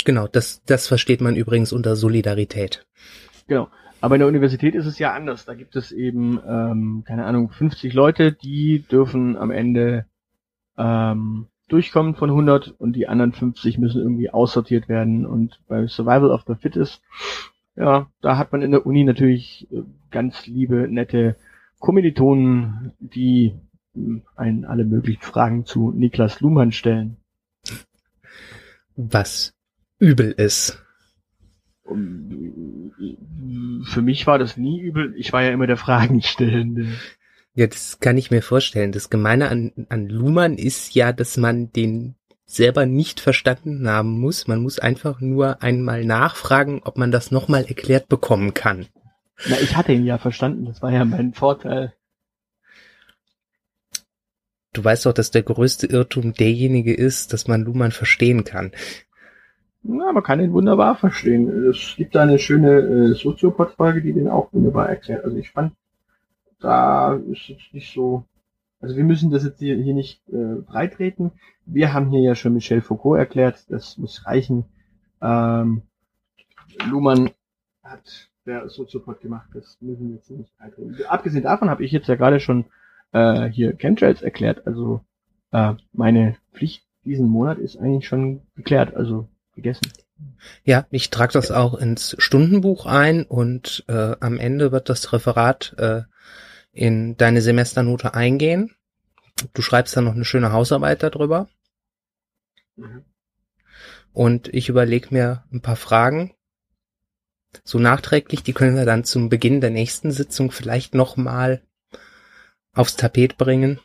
Genau, 0.04 0.26
das, 0.28 0.62
das 0.64 0.86
versteht 0.86 1.20
man 1.20 1.36
übrigens 1.36 1.72
unter 1.72 1.96
Solidarität. 1.96 2.86
Genau. 3.48 3.68
Aber 4.00 4.14
in 4.14 4.20
der 4.20 4.28
Universität 4.28 4.76
ist 4.76 4.86
es 4.86 4.98
ja 5.00 5.12
anders. 5.12 5.44
Da 5.44 5.54
gibt 5.54 5.74
es 5.74 5.90
eben, 5.90 6.38
ähm, 6.46 7.02
keine 7.06 7.24
Ahnung, 7.24 7.50
50 7.50 7.92
Leute, 7.94 8.32
die 8.32 8.84
dürfen 8.88 9.36
am 9.36 9.50
Ende 9.50 10.06
ähm, 10.76 11.46
durchkommen 11.66 12.14
von 12.14 12.30
100 12.30 12.74
und 12.78 12.94
die 12.94 13.08
anderen 13.08 13.32
50 13.32 13.78
müssen 13.78 14.00
irgendwie 14.00 14.30
aussortiert 14.30 14.88
werden. 14.88 15.26
Und 15.26 15.60
bei 15.66 15.86
Survival 15.88 16.30
of 16.30 16.44
the 16.46 16.54
Fittest, 16.54 17.02
ja, 17.74 18.08
da 18.20 18.38
hat 18.38 18.52
man 18.52 18.62
in 18.62 18.70
der 18.70 18.86
Uni 18.86 19.02
natürlich 19.02 19.66
äh, 19.72 19.82
ganz 20.10 20.46
liebe, 20.46 20.86
nette 20.88 21.36
Kommilitonen, 21.80 22.92
die 23.00 23.54
einen 24.36 24.64
alle 24.64 24.84
möglichen 24.84 25.22
Fragen 25.22 25.64
zu 25.64 25.92
Niklas 25.92 26.40
Luhmann 26.40 26.72
stellen. 26.72 27.16
Was 28.96 29.54
übel 29.98 30.32
ist. 30.32 30.82
Für 31.84 31.94
mich 34.02 34.26
war 34.26 34.38
das 34.38 34.56
nie 34.56 34.80
übel. 34.80 35.14
Ich 35.16 35.32
war 35.32 35.42
ja 35.42 35.50
immer 35.50 35.66
der 35.66 35.76
Fragenstellende. 35.76 36.88
Ja, 37.54 37.66
das 37.66 38.00
kann 38.00 38.16
ich 38.16 38.30
mir 38.30 38.42
vorstellen. 38.42 38.92
Das 38.92 39.10
Gemeine 39.10 39.48
an, 39.48 39.72
an 39.88 40.08
Luhmann 40.08 40.58
ist 40.58 40.94
ja, 40.94 41.12
dass 41.12 41.36
man 41.36 41.72
den 41.72 42.14
selber 42.44 42.86
nicht 42.86 43.20
verstanden 43.20 43.88
haben 43.88 44.20
muss. 44.20 44.46
Man 44.46 44.62
muss 44.62 44.78
einfach 44.78 45.20
nur 45.20 45.62
einmal 45.62 46.04
nachfragen, 46.04 46.80
ob 46.84 46.96
man 46.96 47.10
das 47.10 47.30
nochmal 47.30 47.64
erklärt 47.64 48.08
bekommen 48.08 48.54
kann. 48.54 48.86
Na, 49.48 49.56
ich 49.60 49.76
hatte 49.76 49.92
ihn 49.92 50.04
ja 50.04 50.18
verstanden. 50.18 50.66
Das 50.66 50.82
war 50.82 50.92
ja 50.92 51.04
mein 51.04 51.34
Vorteil. 51.34 51.92
Du 54.78 54.84
weißt 54.84 55.06
doch, 55.06 55.12
dass 55.12 55.32
der 55.32 55.42
größte 55.42 55.88
Irrtum 55.88 56.34
derjenige 56.34 56.94
ist, 56.94 57.32
dass 57.32 57.48
man 57.48 57.62
Luhmann 57.62 57.90
verstehen 57.90 58.44
kann. 58.44 58.70
Na, 59.82 60.12
man 60.12 60.22
kann 60.22 60.38
ihn 60.38 60.52
wunderbar 60.52 60.94
verstehen. 60.94 61.48
Es 61.64 61.94
gibt 61.96 62.14
da 62.14 62.22
eine 62.22 62.38
schöne 62.38 62.78
äh, 62.78 63.14
Soziopod-Folge, 63.14 64.02
die 64.02 64.12
den 64.12 64.28
auch 64.28 64.52
wunderbar 64.52 64.88
erklärt. 64.88 65.24
Also 65.24 65.36
ich 65.36 65.50
fand 65.50 65.72
da 66.60 67.14
ist 67.14 67.48
jetzt 67.48 67.74
nicht 67.74 67.92
so, 67.92 68.24
also 68.80 68.96
wir 68.96 69.02
müssen 69.02 69.32
das 69.32 69.42
jetzt 69.42 69.58
hier, 69.58 69.74
hier 69.74 69.94
nicht 69.94 70.22
äh, 70.28 70.60
breitreten. 70.64 71.32
Wir 71.66 71.92
haben 71.92 72.10
hier 72.10 72.20
ja 72.20 72.36
schon 72.36 72.54
Michel 72.54 72.80
Foucault 72.80 73.18
erklärt, 73.18 73.64
das 73.70 73.98
muss 73.98 74.26
reichen. 74.26 74.64
Ähm, 75.20 75.82
Luhmann 76.88 77.30
hat 77.82 78.30
der 78.46 78.68
Soziopod 78.68 79.20
gemacht, 79.20 79.48
das 79.54 79.76
müssen 79.80 80.08
wir 80.08 80.16
jetzt 80.16 80.30
nicht 80.30 80.56
breitreten. 80.56 80.96
Abgesehen 81.08 81.42
davon 81.42 81.68
habe 81.68 81.84
ich 81.84 81.90
jetzt 81.90 82.06
ja 82.06 82.14
gerade 82.14 82.38
schon 82.38 82.66
äh, 83.12 83.46
hier 83.46 83.76
Chemtrails 83.76 84.22
erklärt, 84.22 84.66
also 84.66 85.04
äh, 85.52 85.74
meine 85.92 86.36
Pflicht 86.52 86.84
diesen 87.04 87.28
Monat 87.28 87.58
ist 87.58 87.78
eigentlich 87.78 88.06
schon 88.06 88.42
geklärt, 88.54 88.94
also 88.94 89.28
gegessen. 89.54 89.90
Ja, 90.64 90.86
ich 90.90 91.10
trage 91.10 91.32
das 91.32 91.50
auch 91.50 91.74
ins 91.74 92.16
Stundenbuch 92.18 92.86
ein 92.86 93.24
und 93.24 93.84
äh, 93.88 94.16
am 94.20 94.38
Ende 94.38 94.72
wird 94.72 94.88
das 94.88 95.12
Referat 95.12 95.74
äh, 95.78 96.02
in 96.72 97.16
deine 97.16 97.40
Semesternote 97.40 98.14
eingehen. 98.14 98.74
Du 99.54 99.62
schreibst 99.62 99.96
dann 99.96 100.04
noch 100.04 100.14
eine 100.14 100.24
schöne 100.24 100.52
Hausarbeit 100.52 101.02
darüber. 101.02 101.48
Mhm. 102.76 103.04
Und 104.12 104.52
ich 104.52 104.68
überlege 104.68 105.08
mir 105.10 105.44
ein 105.52 105.60
paar 105.60 105.76
Fragen. 105.76 106.34
So 107.64 107.78
nachträglich, 107.78 108.42
die 108.42 108.52
können 108.52 108.76
wir 108.76 108.84
dann 108.84 109.04
zum 109.04 109.28
Beginn 109.28 109.60
der 109.60 109.70
nächsten 109.70 110.10
Sitzung 110.10 110.50
vielleicht 110.50 110.94
nochmal 110.94 111.62
aufs 112.78 112.96
Tapet 112.96 113.36
bringen. 113.36 113.80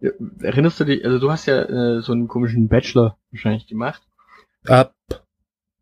Ja, 0.00 0.10
erinnerst 0.40 0.80
du 0.80 0.84
dich, 0.84 1.04
also 1.04 1.18
du 1.18 1.30
hast 1.30 1.44
ja 1.46 1.62
äh, 1.62 2.00
so 2.00 2.12
einen 2.12 2.28
komischen 2.28 2.68
Bachelor 2.68 3.18
wahrscheinlich 3.30 3.66
gemacht. 3.66 4.02
Ab. 4.66 4.94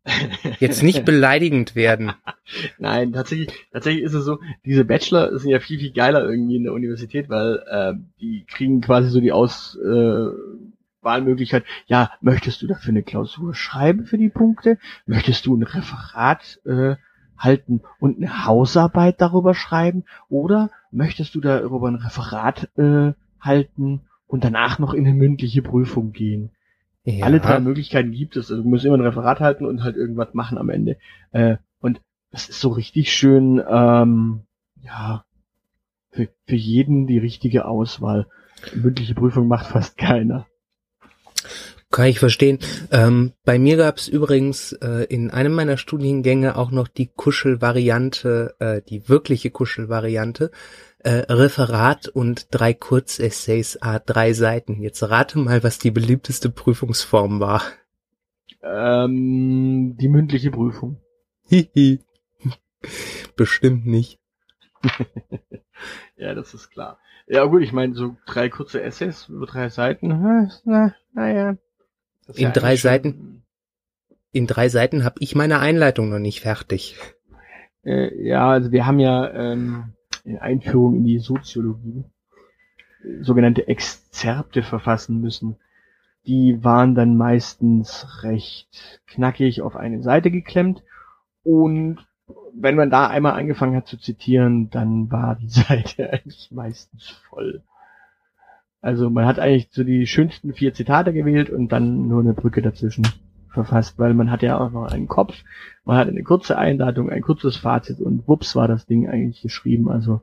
Jetzt 0.59 0.83
nicht 0.83 1.05
beleidigend 1.05 1.75
werden. 1.75 2.11
Nein, 2.77 3.13
tatsächlich, 3.13 3.49
tatsächlich 3.71 4.03
ist 4.03 4.13
es 4.13 4.25
so, 4.25 4.39
diese 4.65 4.83
Bachelor 4.83 5.39
sind 5.39 5.51
ja 5.51 5.59
viel, 5.59 5.79
viel 5.79 5.93
geiler 5.93 6.29
irgendwie 6.29 6.57
in 6.57 6.63
der 6.63 6.73
Universität, 6.73 7.29
weil 7.29 7.63
äh, 7.69 7.93
die 8.19 8.45
kriegen 8.45 8.81
quasi 8.81 9.09
so 9.09 9.21
die 9.21 9.31
Auswahlmöglichkeit, 9.31 11.63
äh, 11.63 11.67
ja, 11.85 12.11
möchtest 12.19 12.61
du 12.61 12.67
dafür 12.67 12.89
eine 12.89 13.03
Klausur 13.03 13.53
schreiben 13.53 14.05
für 14.05 14.17
die 14.17 14.29
Punkte? 14.29 14.77
Möchtest 15.05 15.45
du 15.45 15.55
ein 15.55 15.63
Referat 15.63 16.59
äh, 16.65 16.97
halten 17.37 17.81
und 17.99 18.17
eine 18.17 18.45
Hausarbeit 18.45 19.21
darüber 19.21 19.53
schreiben? 19.53 20.03
Oder 20.29 20.69
möchtest 20.91 21.35
du 21.35 21.41
darüber 21.41 21.87
ein 21.87 21.95
Referat 21.95 22.69
äh, 22.77 23.13
halten 23.39 24.01
und 24.27 24.43
danach 24.43 24.79
noch 24.79 24.93
in 24.93 25.05
eine 25.05 25.15
mündliche 25.15 25.61
Prüfung 25.61 26.11
gehen? 26.11 26.51
Ja. 27.03 27.25
Alle 27.25 27.39
drei 27.39 27.59
Möglichkeiten 27.59 28.11
gibt 28.11 28.35
es. 28.35 28.51
Also 28.51 28.63
du 28.63 28.69
musst 28.69 28.83
immer 28.83 28.97
ein 28.97 29.01
Referat 29.01 29.39
halten 29.39 29.65
und 29.65 29.83
halt 29.83 29.95
irgendwas 29.95 30.33
machen 30.33 30.57
am 30.57 30.69
Ende. 30.69 30.97
Äh, 31.31 31.57
und 31.79 32.01
das 32.31 32.49
ist 32.49 32.59
so 32.59 32.69
richtig 32.69 33.13
schön, 33.13 33.63
ähm, 33.69 34.41
ja, 34.81 35.23
für, 36.11 36.27
für 36.45 36.55
jeden 36.55 37.07
die 37.07 37.17
richtige 37.17 37.65
Auswahl. 37.65 38.27
Mündliche 38.75 39.15
Prüfung 39.15 39.47
macht 39.47 39.67
fast 39.67 39.97
keiner. 39.97 40.47
Kann 41.89 42.07
ich 42.07 42.19
verstehen. 42.19 42.59
Ähm, 42.91 43.31
bei 43.45 43.57
mir 43.57 43.77
gab 43.77 43.97
es 43.97 44.09
übrigens 44.09 44.73
äh, 44.73 45.05
in 45.05 45.31
einem 45.31 45.53
meiner 45.53 45.77
Studiengänge 45.77 46.57
auch 46.57 46.69
noch 46.69 46.89
die 46.89 47.07
Kuschelvariante, 47.07 48.55
äh, 48.59 48.81
die 48.81 49.07
wirkliche 49.07 49.51
Kuschelvariante 49.51 50.51
äh, 50.99 51.23
Referat 51.29 52.09
und 52.09 52.47
drei 52.51 52.73
Kurzessays 52.73 53.81
a 53.81 53.99
drei 53.99 54.33
Seiten. 54.33 54.81
Jetzt 54.81 55.01
rate 55.03 55.39
mal, 55.39 55.63
was 55.63 55.79
die 55.79 55.91
beliebteste 55.91 56.49
Prüfungsform 56.49 57.39
war. 57.39 57.61
Ähm, 58.61 59.95
die 59.97 60.09
mündliche 60.09 60.51
Prüfung. 60.51 60.99
Hihi. 61.47 62.01
Bestimmt 63.37 63.85
nicht. 63.85 64.19
ja, 66.17 66.33
das 66.33 66.53
ist 66.53 66.69
klar. 66.69 66.99
Ja 67.27 67.45
gut, 67.45 67.61
ich 67.61 67.71
meine, 67.71 67.93
so 67.93 68.17
drei 68.25 68.49
kurze 68.49 68.81
Essays 68.81 69.29
über 69.29 69.45
drei 69.45 69.69
Seiten, 69.69 70.11
hm, 70.11 70.51
na, 70.65 70.95
naja. 71.13 71.57
In 72.33 72.43
ja 72.43 72.51
drei 72.51 72.75
Seiten. 72.75 73.43
In 74.31 74.47
drei 74.47 74.69
Seiten 74.69 75.03
habe 75.03 75.15
ich 75.19 75.35
meine 75.35 75.59
Einleitung 75.59 76.09
noch 76.09 76.19
nicht 76.19 76.41
fertig. 76.41 76.97
Äh, 77.83 78.13
ja, 78.23 78.49
also 78.49 78.71
wir 78.71 78.85
haben 78.85 78.99
ja 78.99 79.31
ähm, 79.33 79.93
Einführung 80.39 80.95
in 80.95 81.03
die 81.05 81.19
Soziologie 81.19 82.03
sogenannte 83.21 83.67
Exzerpte 83.67 84.63
verfassen 84.63 85.21
müssen. 85.21 85.57
Die 86.25 86.63
waren 86.63 86.93
dann 86.95 87.15
meistens 87.15 88.23
recht 88.23 89.01
knackig 89.07 89.61
auf 89.61 89.75
eine 89.75 90.01
Seite 90.01 90.29
geklemmt 90.29 90.83
und 91.43 92.05
wenn 92.53 92.75
man 92.75 92.89
da 92.89 93.07
einmal 93.07 93.33
angefangen 93.33 93.75
hat 93.75 93.87
zu 93.87 93.97
zitieren, 93.97 94.69
dann 94.69 95.09
war 95.11 95.35
die 95.35 95.49
Seite 95.49 96.11
eigentlich 96.11 96.49
meistens 96.51 97.09
voll. 97.29 97.63
Also 98.81 99.09
man 99.09 99.25
hat 99.25 99.39
eigentlich 99.39 99.69
so 99.71 99.83
die 99.83 100.05
schönsten 100.07 100.53
vier 100.53 100.73
Zitate 100.73 101.13
gewählt 101.13 101.49
und 101.49 101.71
dann 101.71 102.07
nur 102.07 102.21
eine 102.21 102.33
Brücke 102.33 102.61
dazwischen 102.61 103.07
verfasst, 103.49 103.97
weil 103.97 104.13
man 104.13 104.29
hat 104.29 104.43
ja 104.43 104.59
auch 104.59 104.71
noch 104.71 104.85
einen 104.85 105.07
Kopf, 105.07 105.35
man 105.83 105.97
hat 105.97 106.07
eine 106.07 106.23
kurze 106.23 106.57
Einladung, 106.57 107.09
ein 107.09 107.21
kurzes 107.21 107.57
Fazit 107.57 107.99
und 107.99 108.27
wups 108.27 108.55
war 108.55 108.67
das 108.67 108.85
Ding 108.85 109.07
eigentlich 109.09 109.41
geschrieben. 109.41 109.89
Also 109.89 110.21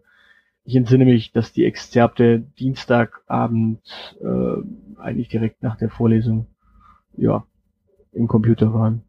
ich 0.65 0.77
entsinne 0.77 1.05
mich, 1.05 1.33
dass 1.33 1.53
die 1.53 1.65
Exzerpte 1.65 2.41
Dienstagabend 2.59 3.81
äh, 4.21 5.01
eigentlich 5.01 5.29
direkt 5.29 5.63
nach 5.63 5.77
der 5.77 5.91
Vorlesung 5.91 6.47
ja 7.17 7.45
im 8.13 8.29
Computer 8.29 8.73
waren. 8.73 9.03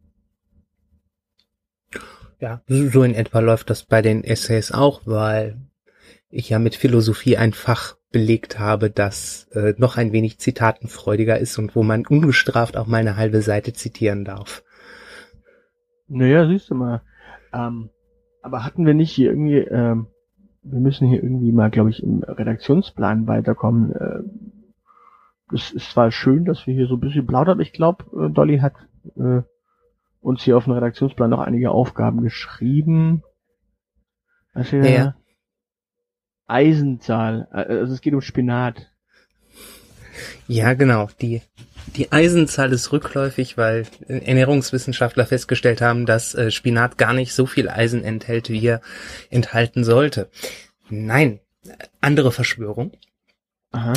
Ja, 2.40 2.62
so 2.68 3.04
in 3.04 3.14
etwa 3.14 3.40
läuft 3.40 3.70
das 3.70 3.84
bei 3.84 4.02
den 4.02 4.24
Essays 4.24 4.72
auch, 4.72 5.02
weil 5.06 5.58
ich 6.30 6.50
ja 6.50 6.60
mit 6.60 6.75
Philosophie 6.75 7.38
ein 7.38 7.54
Fach 7.54 7.96
belegt 8.16 8.60
habe, 8.60 8.90
das 8.90 9.50
äh, 9.52 9.74
noch 9.78 9.98
ein 9.98 10.14
wenig 10.14 10.40
zitatenfreudiger 10.40 11.38
ist 11.38 11.58
und 11.60 11.76
wo 11.76 11.84
man 11.84 12.08
ungestraft 12.08 12.78
auch 12.78 12.88
mal 12.88 13.00
eine 13.00 13.18
halbe 13.18 13.42
Seite 13.42 13.74
zitieren 13.74 14.24
darf. 14.24 14.64
Naja, 16.08 16.48
siehst 16.48 16.70
du 16.70 16.76
mal. 16.76 17.02
Ähm, 17.52 17.90
aber 18.42 18.64
hatten 18.64 18.86
wir 18.86 18.94
nicht 18.94 19.12
hier 19.12 19.32
irgendwie, 19.32 19.58
ähm, 19.58 20.08
wir 20.64 20.80
müssen 20.80 21.10
hier 21.10 21.22
irgendwie 21.22 21.52
mal, 21.52 21.70
glaube 21.70 21.90
ich, 21.90 22.02
im 22.04 22.24
Redaktionsplan 22.24 23.28
weiterkommen. 23.28 23.92
Äh, 23.92 24.20
es 25.54 25.72
ist 25.72 25.92
zwar 25.92 26.10
schön, 26.10 26.46
dass 26.46 26.66
wir 26.68 26.74
hier 26.74 26.88
so 26.88 26.94
ein 26.94 27.02
bisschen 27.02 27.28
plaudern, 27.28 27.60
ich 27.60 27.74
glaube, 27.74 28.06
äh, 28.18 28.30
Dolly 28.32 28.60
hat 28.60 28.76
äh, 29.18 29.42
uns 30.22 30.42
hier 30.42 30.56
auf 30.56 30.64
dem 30.64 30.74
Redaktionsplan 30.74 31.30
noch 31.30 31.42
einige 31.42 31.72
Aufgaben 31.72 32.22
geschrieben. 32.22 33.24
Also, 34.54 34.78
ja, 34.78 34.86
ja. 34.86 35.16
Eisenzahl. 36.48 37.48
Äh, 37.52 37.80
also 37.80 37.94
es 37.94 38.02
geht 38.02 38.14
um 38.14 38.22
Spinat. 38.22 38.92
Ja, 40.48 40.74
genau. 40.74 41.10
Die 41.22 41.42
Die 41.96 42.12
Eisenzahl 42.12 42.72
ist 42.72 42.92
rückläufig, 42.92 43.58
weil 43.58 43.86
Ernährungswissenschaftler 44.08 45.25
festgestellt 45.25 45.82
haben, 45.82 46.06
dass 46.06 46.34
äh, 46.36 46.52
Spinat 46.52 46.98
gar 46.98 47.14
nicht 47.14 47.34
so 47.34 47.46
viel 47.46 47.70
Eisen 47.70 48.04
enthält, 48.04 48.50
wie 48.50 48.66
er 48.66 48.82
enthalten 49.30 49.84
sollte. 49.84 50.30
Nein, 50.90 51.40
andere 52.02 52.32
Verschwörung. 52.32 52.92
Aha. 53.72 53.94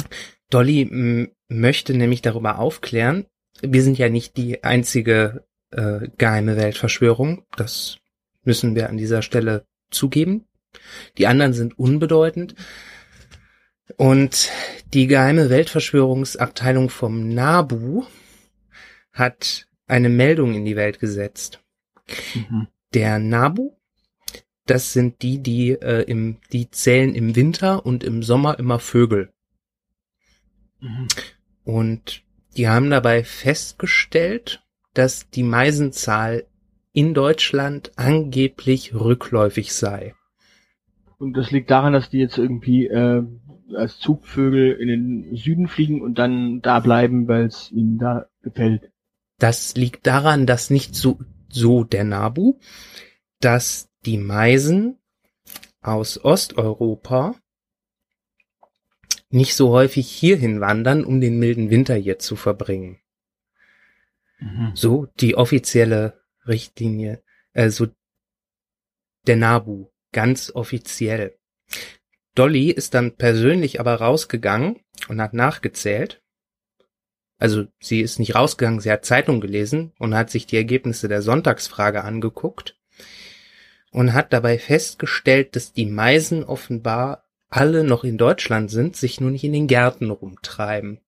Dolly 0.51 1.29
möchte 1.49 1.95
nämlich 1.95 2.23
darüber 2.23 2.59
aufklären, 2.59 3.27
wir 3.61 3.83
sind 3.83 3.99
ja 3.99 4.09
nicht 4.09 4.37
die 4.37 4.65
einzige 4.65 5.45
äh, 5.71 6.09
geheime 6.17 6.57
Weltverschwörung, 6.57 7.45
das 7.57 7.99
müssen 8.45 8.75
wir 8.75 8.89
an 8.89 8.97
dieser 8.97 9.23
Stelle 9.23 9.67
zugeben. 9.91 10.45
Die 11.17 11.27
anderen 11.27 11.53
sind 11.53 11.79
unbedeutend. 11.79 12.55
Und 13.97 14.51
die 14.93 15.07
geheime 15.07 15.51
Weltverschwörungsabteilung 15.51 16.91
vom 16.91 17.29
NABU 17.29 18.05
hat 19.13 19.67
eine 19.87 20.09
Meldung 20.09 20.55
in 20.55 20.65
die 20.65 20.77
Welt 20.77 21.01
gesetzt. 21.01 21.61
Mhm. 22.35 22.69
Der 22.95 23.19
NABU, 23.19 23.77
das 24.67 24.93
sind 24.93 25.23
die, 25.23 25.43
die 25.43 25.71
äh, 25.71 26.03
im, 26.03 26.39
die 26.53 26.71
zählen 26.71 27.15
im 27.15 27.35
Winter 27.35 27.85
und 27.85 28.05
im 28.05 28.23
Sommer 28.23 28.59
immer 28.59 28.79
Vögel. 28.79 29.33
Mhm. 30.81 31.09
Und 31.65 32.23
die 32.57 32.69
haben 32.69 32.91
dabei 32.91 33.25
festgestellt, 33.25 34.63
dass 34.95 35.31
die 35.31 35.43
Meisenzahl 35.43 36.47
in 36.93 37.15
Deutschland 37.15 37.93
angeblich 37.97 38.95
rückläufig 38.95 39.73
sei. 39.73 40.15
Und 41.19 41.37
das 41.37 41.51
liegt 41.51 41.71
daran, 41.71 41.93
dass 41.93 42.11
die 42.11 42.19
jetzt 42.19 42.39
irgendwie 42.39 42.87
äh, 42.87 43.25
als 43.75 43.99
Zugvögel 43.99 44.73
in 44.73 44.89
den 44.89 45.37
Süden 45.37 45.69
fliegen 45.69 46.01
und 46.01 46.19
dann 46.19 46.61
da 46.63 46.81
bleiben, 46.81 47.29
weil 47.29 47.47
es 47.47 47.71
ihnen 47.73 47.99
da 47.99 48.27
gefällt. 48.43 48.91
Das 49.39 49.75
liegt 49.77 50.07
daran, 50.07 50.47
dass 50.47 50.71
nicht 50.71 50.95
so, 50.95 51.19
so 51.49 51.85
der 51.85 52.05
Nabu, 52.05 52.59
dass 53.41 53.91
die 54.07 54.19
Meisen 54.19 54.99
aus 55.81 56.23
Osteuropa 56.25 57.35
nicht 59.31 59.55
so 59.55 59.71
häufig 59.71 60.11
hierhin 60.11 60.61
wandern, 60.61 61.05
um 61.05 61.21
den 61.21 61.39
milden 61.39 61.71
Winter 61.71 61.95
hier 61.95 62.19
zu 62.19 62.37
verbringen. 62.37 62.99
Mhm. 64.39 64.73
So 64.75 65.07
die 65.21 65.37
offizielle 65.37 66.21
Richtlinie, 66.47 67.23
also 67.53 67.89
der 69.27 69.37
Nabu, 69.37 69.89
ganz 70.19 70.51
offiziell. 70.53 71.39
Dolly 72.35 72.73
ist 72.73 72.95
dann 72.95 73.15
persönlich 73.15 73.79
aber 73.79 73.95
rausgegangen 73.95 74.81
und 75.07 75.21
hat 75.21 75.33
nachgezählt. 75.33 76.25
Also 77.39 77.67
sie 77.79 78.01
ist 78.01 78.19
nicht 78.19 78.35
rausgegangen, 78.35 78.81
sie 78.81 78.91
hat 78.91 79.05
Zeitung 79.05 79.41
gelesen 79.41 79.93
und 80.01 80.17
hat 80.17 80.29
sich 80.31 80.45
die 80.45 80.57
Ergebnisse 80.57 81.07
der 81.07 81.23
Sonntagsfrage 81.23 82.03
angeguckt 82.03 82.77
und 83.93 84.13
hat 84.13 84.33
dabei 84.33 84.59
festgestellt, 84.59 85.55
dass 85.55 85.73
die 85.73 85.87
Meisen 85.87 86.43
offenbar 86.43 87.23
alle 87.49 87.85
noch 87.85 88.03
in 88.03 88.19
Deutschland 88.19 88.73
sind, 88.73 88.97
sich 88.97 89.21
nur 89.21 89.31
nicht 89.31 89.45
in 89.45 89.53
den 89.53 89.69
Gärten 89.69 90.11
rumtreiben. 90.11 91.01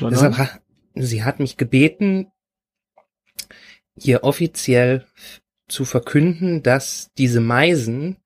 Sondern, 0.00 0.32
Deshalb 0.32 0.38
ha 0.38 0.58
sie 0.96 1.22
hat 1.22 1.38
mich 1.38 1.56
gebeten, 1.56 2.32
hier 3.96 4.24
offiziell 4.24 5.06
zu 5.68 5.84
verkünden, 5.84 6.62
dass 6.62 7.10
diese 7.16 7.40
Meisen 7.40 8.16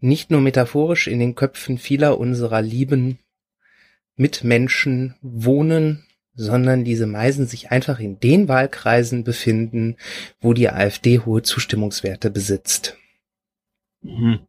nicht 0.00 0.30
nur 0.30 0.40
metaphorisch 0.40 1.06
in 1.08 1.18
den 1.18 1.34
Köpfen 1.34 1.78
vieler 1.78 2.18
unserer 2.18 2.62
lieben 2.62 3.18
Mitmenschen 4.16 5.14
wohnen, 5.22 6.04
sondern 6.34 6.84
diese 6.84 7.06
Meisen 7.06 7.46
sich 7.46 7.70
einfach 7.70 8.00
in 8.00 8.18
den 8.20 8.48
Wahlkreisen 8.48 9.24
befinden, 9.24 9.96
wo 10.40 10.52
die 10.52 10.68
AfD 10.68 11.20
hohe 11.20 11.42
Zustimmungswerte 11.42 12.30
besitzt. 12.30 12.96
mhm. 14.02 14.40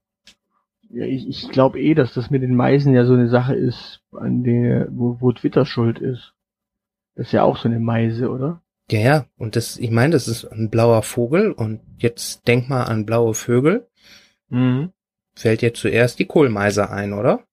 ja, 0.89 1.05
ich, 1.05 1.27
ich 1.27 1.50
glaube 1.50 1.79
eh, 1.79 1.93
dass 1.93 2.13
das 2.13 2.29
mit 2.29 2.41
den 2.41 2.55
Meisen 2.55 2.93
ja 2.93 3.05
so 3.05 3.13
eine 3.13 3.29
Sache 3.29 3.55
ist, 3.55 4.01
an 4.12 4.43
der, 4.43 4.88
wo, 4.91 5.17
wo 5.19 5.31
Twitter 5.31 5.65
schuld 5.65 6.00
ist. 6.00 6.33
Das 7.15 7.27
ist 7.27 7.31
ja 7.31 7.43
auch 7.43 7.57
so 7.57 7.69
eine 7.69 7.79
Meise, 7.79 8.29
oder? 8.29 8.62
Ja, 8.92 9.00
ja, 9.00 9.25
und 9.38 9.56
das, 9.56 9.77
ich 9.77 9.89
meine, 9.89 10.13
das 10.13 10.27
ist 10.27 10.46
ein 10.46 10.70
blauer 10.70 11.01
Vogel 11.01 11.51
und 11.51 11.82
jetzt 11.98 12.48
denk 12.48 12.70
mal 12.70 12.83
an 12.83 13.05
blaue 13.05 13.33
Vögel. 13.33 13.88
Mhm. 14.50 14.92
Fällt 15.36 15.62
dir 15.62 15.74
zuerst 15.74 16.20
die 16.20 16.25
Kohlmeise 16.25 16.90
ein, 16.90 17.14
oder? 17.14 17.44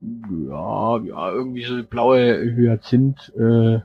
Ja, 0.00 0.98
ja, 0.98 1.30
irgendwie 1.30 1.64
so 1.64 1.82
blaue 1.84 2.40
Hyazinth, 2.56 3.32
äh, 3.36 3.74
äh, 3.74 3.80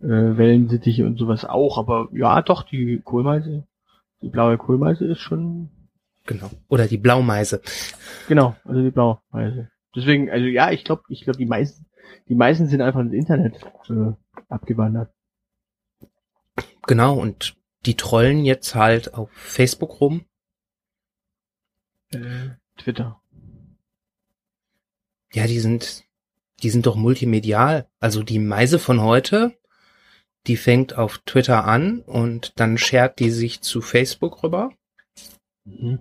Wellensittiche 0.00 1.06
und 1.06 1.18
sowas 1.18 1.44
auch, 1.44 1.78
aber 1.78 2.08
ja, 2.12 2.42
doch, 2.42 2.64
die 2.64 3.00
Kohlmeise, 3.02 3.66
die 4.20 4.28
blaue 4.28 4.58
Kohlmeise 4.58 5.06
ist 5.06 5.20
schon, 5.20 5.70
Genau. 6.28 6.50
Oder 6.68 6.86
die 6.86 6.98
Blaumeise. 6.98 7.62
genau, 8.28 8.54
also 8.64 8.82
die 8.82 8.90
Blaumeise. 8.90 9.70
Deswegen, 9.96 10.30
also 10.30 10.44
ja, 10.44 10.70
ich 10.70 10.84
glaube, 10.84 11.02
ich 11.08 11.22
glaube, 11.22 11.38
die 11.38 11.46
meisten, 11.46 11.86
die 12.28 12.34
meisten 12.34 12.66
sind 12.66 12.82
einfach 12.82 13.00
ins 13.00 13.14
Internet 13.14 13.54
äh, 13.88 14.12
abgewandert. 14.50 15.10
Genau, 16.88 17.18
und 17.18 17.54
die 17.84 17.96
trollen 17.96 18.46
jetzt 18.46 18.74
halt 18.74 19.12
auf 19.12 19.30
Facebook 19.30 20.00
rum. 20.00 20.24
Äh, 22.10 22.56
Twitter. 22.78 23.20
Ja, 25.34 25.46
die 25.46 25.60
sind, 25.60 26.04
die 26.62 26.70
sind 26.70 26.86
doch 26.86 26.96
multimedial. 26.96 27.86
Also 28.00 28.22
die 28.22 28.38
Meise 28.38 28.78
von 28.78 29.02
heute, 29.02 29.52
die 30.46 30.56
fängt 30.56 30.96
auf 30.96 31.18
Twitter 31.18 31.66
an 31.66 32.00
und 32.00 32.58
dann 32.58 32.78
schert 32.78 33.18
die 33.18 33.30
sich 33.30 33.60
zu 33.60 33.82
Facebook 33.82 34.42
rüber. 34.42 34.72
Mhm. 35.66 35.98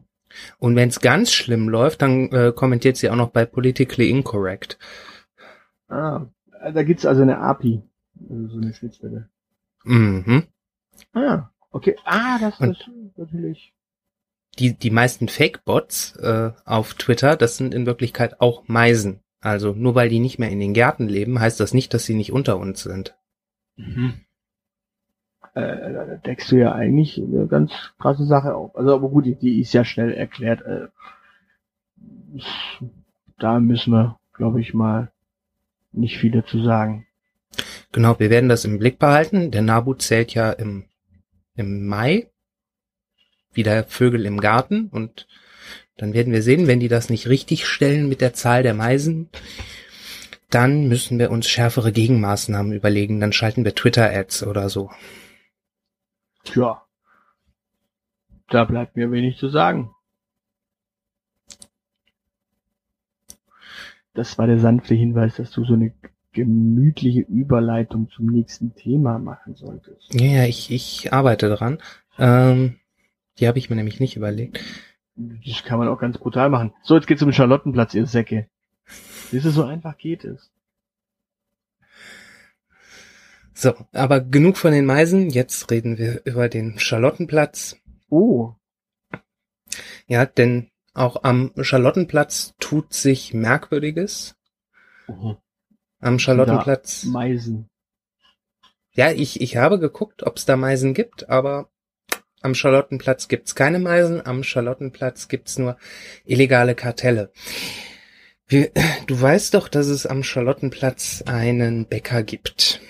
Und 0.57 0.77
wenn 0.77 0.87
es 0.87 1.01
ganz 1.01 1.33
schlimm 1.33 1.67
läuft, 1.67 2.01
dann 2.01 2.31
äh, 2.31 2.53
kommentiert 2.55 2.95
sie 2.95 3.09
auch 3.09 3.15
noch 3.17 3.31
bei 3.31 3.45
Politically 3.45 4.09
Incorrect. 4.09 4.79
Ah, 5.89 6.27
da 6.73 6.83
gibt's 6.83 7.05
also 7.05 7.23
eine 7.23 7.39
API, 7.39 7.81
also 8.29 8.47
so 8.47 8.57
eine 8.57 8.73
Schnittstelle. 8.73 9.29
Mhm. 9.83 10.47
Ah, 11.13 11.49
okay. 11.71 11.95
Ah, 12.05 12.37
das 12.39 12.59
Und- 12.59 12.71
ist 12.71 12.89
natürlich. 13.17 13.73
Die, 14.59 14.73
die 14.73 14.89
meisten 14.89 15.27
Fake-Bots 15.27 16.15
äh, 16.15 16.51
auf 16.65 16.95
Twitter, 16.95 17.35
das 17.35 17.57
sind 17.57 17.75
in 17.75 17.85
Wirklichkeit 17.85 18.41
auch 18.41 18.67
Meisen. 18.67 19.19
Also 19.39 19.73
nur 19.73 19.93
weil 19.93 20.09
die 20.09 20.19
nicht 20.19 20.39
mehr 20.39 20.49
in 20.49 20.59
den 20.59 20.73
Gärten 20.73 21.07
leben, 21.07 21.39
heißt 21.39 21.59
das 21.59 21.73
nicht, 21.75 21.93
dass 21.93 22.05
sie 22.05 22.15
nicht 22.15 22.31
unter 22.31 22.57
uns 22.57 22.81
sind. 22.81 23.15
Mhm. 23.75 24.21
Äh, 25.53 25.93
da 25.93 26.05
deckst 26.17 26.51
du 26.51 26.55
ja 26.57 26.71
eigentlich 26.73 27.17
eine 27.19 27.47
ganz 27.47 27.71
krasse 27.99 28.25
Sache 28.25 28.55
auf. 28.55 28.75
Also, 28.75 28.95
aber 28.95 29.09
gut, 29.09 29.25
die, 29.25 29.35
die 29.35 29.59
ist 29.61 29.73
ja 29.73 29.85
schnell 29.85 30.11
erklärt. 30.13 30.61
Äh, 30.61 30.87
da 33.39 33.59
müssen 33.59 33.91
wir, 33.93 34.19
glaube 34.33 34.61
ich, 34.61 34.73
mal 34.73 35.11
nicht 35.91 36.17
viel 36.17 36.31
dazu 36.31 36.61
sagen. 36.63 37.06
Genau, 37.97 38.19
wir 38.19 38.29
werden 38.29 38.47
das 38.47 38.63
im 38.63 38.77
Blick 38.77 38.99
behalten. 38.99 39.49
Der 39.49 39.63
Nabu 39.63 39.95
zählt 39.95 40.35
ja 40.35 40.51
im, 40.51 40.85
im 41.55 41.87
Mai 41.87 42.29
wieder 43.53 43.85
Vögel 43.85 44.27
im 44.27 44.39
Garten 44.39 44.89
und 44.89 45.27
dann 45.95 46.13
werden 46.13 46.31
wir 46.31 46.43
sehen, 46.43 46.67
wenn 46.67 46.79
die 46.79 46.89
das 46.89 47.09
nicht 47.09 47.27
richtig 47.27 47.65
stellen 47.65 48.07
mit 48.07 48.21
der 48.21 48.33
Zahl 48.33 48.61
der 48.61 48.75
Meisen, 48.75 49.31
dann 50.51 50.87
müssen 50.87 51.17
wir 51.17 51.31
uns 51.31 51.49
schärfere 51.49 51.91
Gegenmaßnahmen 51.91 52.71
überlegen. 52.71 53.19
Dann 53.19 53.33
schalten 53.33 53.65
wir 53.65 53.73
Twitter-Ads 53.73 54.43
oder 54.43 54.69
so. 54.69 54.91
Tja. 56.43 56.85
Da 58.47 58.63
bleibt 58.65 58.95
mir 58.95 59.09
wenig 59.09 59.39
zu 59.39 59.49
sagen. 59.49 59.89
Das 64.13 64.37
war 64.37 64.45
der 64.45 64.59
sanfte 64.59 64.93
Hinweis, 64.93 65.37
dass 65.37 65.49
du 65.49 65.65
so 65.65 65.73
eine 65.73 65.95
gemütliche 66.37 67.21
Überleitung 67.21 68.09
zum 68.11 68.27
nächsten 68.27 68.75
Thema 68.75 69.17
machen 69.17 69.55
solltest. 69.55 70.13
Ja, 70.13 70.27
ja, 70.27 70.43
ich, 70.45 70.69
ich 70.69 71.11
arbeite 71.11 71.49
dran. 71.49 71.79
Ähm, 72.19 72.75
die 73.39 73.47
habe 73.47 73.57
ich 73.57 73.71
mir 73.71 73.75
nämlich 73.75 73.99
nicht 73.99 74.15
überlegt. 74.15 74.63
Das 75.15 75.63
kann 75.63 75.79
man 75.79 75.87
auch 75.87 75.99
ganz 75.99 76.19
brutal 76.19 76.51
machen. 76.51 76.73
So, 76.83 76.93
jetzt 76.93 77.07
geht's 77.07 77.23
um 77.23 77.29
den 77.29 77.33
Charlottenplatz, 77.33 77.95
ihr 77.95 78.05
Säcke. 78.05 78.47
Siehst 79.31 79.45
du, 79.45 79.49
so 79.49 79.63
einfach 79.63 79.97
geht 79.97 80.25
es. 80.25 80.51
So, 83.55 83.73
aber 83.91 84.21
genug 84.21 84.57
von 84.57 84.73
den 84.73 84.85
Meisen. 84.85 85.31
Jetzt 85.31 85.71
reden 85.71 85.97
wir 85.97 86.21
über 86.25 86.49
den 86.49 86.77
Charlottenplatz. 86.77 87.77
Oh, 88.09 88.53
Ja, 90.05 90.27
denn 90.27 90.69
auch 90.93 91.23
am 91.23 91.51
Charlottenplatz 91.59 92.53
tut 92.59 92.93
sich 92.93 93.33
Merkwürdiges. 93.33 94.35
Am 95.99 96.19
Charlottenplatz. 96.19 97.05
Meisen. 97.05 97.69
Ja, 98.93 99.11
ich, 99.11 99.41
ich 99.41 99.57
habe 99.57 99.79
geguckt, 99.79 100.23
ob 100.23 100.37
es 100.37 100.45
da 100.45 100.55
Meisen 100.57 100.93
gibt, 100.93 101.29
aber 101.29 101.69
am 102.41 102.55
Charlottenplatz 102.55 103.27
gibt's 103.27 103.55
keine 103.55 103.79
Meisen. 103.79 104.25
Am 104.25 104.43
Charlottenplatz 104.43 105.27
gibt's 105.27 105.57
nur 105.57 105.77
illegale 106.25 106.75
Kartelle. 106.75 107.31
Wir, 108.47 108.71
du 109.07 109.19
weißt 109.19 109.53
doch, 109.53 109.67
dass 109.67 109.87
es 109.87 110.05
am 110.05 110.23
Charlottenplatz 110.23 111.23
einen 111.25 111.87
Bäcker 111.87 112.23
gibt. 112.23 112.81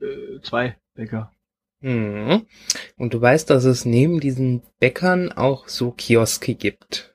Äh, 0.00 0.40
zwei 0.42 0.76
Bäcker. 0.94 1.32
Mhm. 1.80 2.46
Und 2.96 3.14
du 3.14 3.20
weißt, 3.20 3.48
dass 3.50 3.64
es 3.64 3.84
neben 3.84 4.20
diesen 4.20 4.62
Bäckern 4.78 5.32
auch 5.32 5.66
so 5.68 5.90
Kioske 5.92 6.54
gibt. 6.54 7.14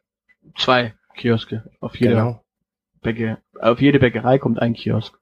Zwei 0.57 0.95
Kioske. 1.15 1.69
Auf 1.79 1.95
jeder 1.95 2.11
Genau. 2.15 2.41
Bäcker, 3.01 3.39
auf 3.59 3.79
jede 3.79 3.99
Bäckerei 3.99 4.39
kommt 4.39 4.59
ein 4.59 4.73
Kiosk. 4.73 5.17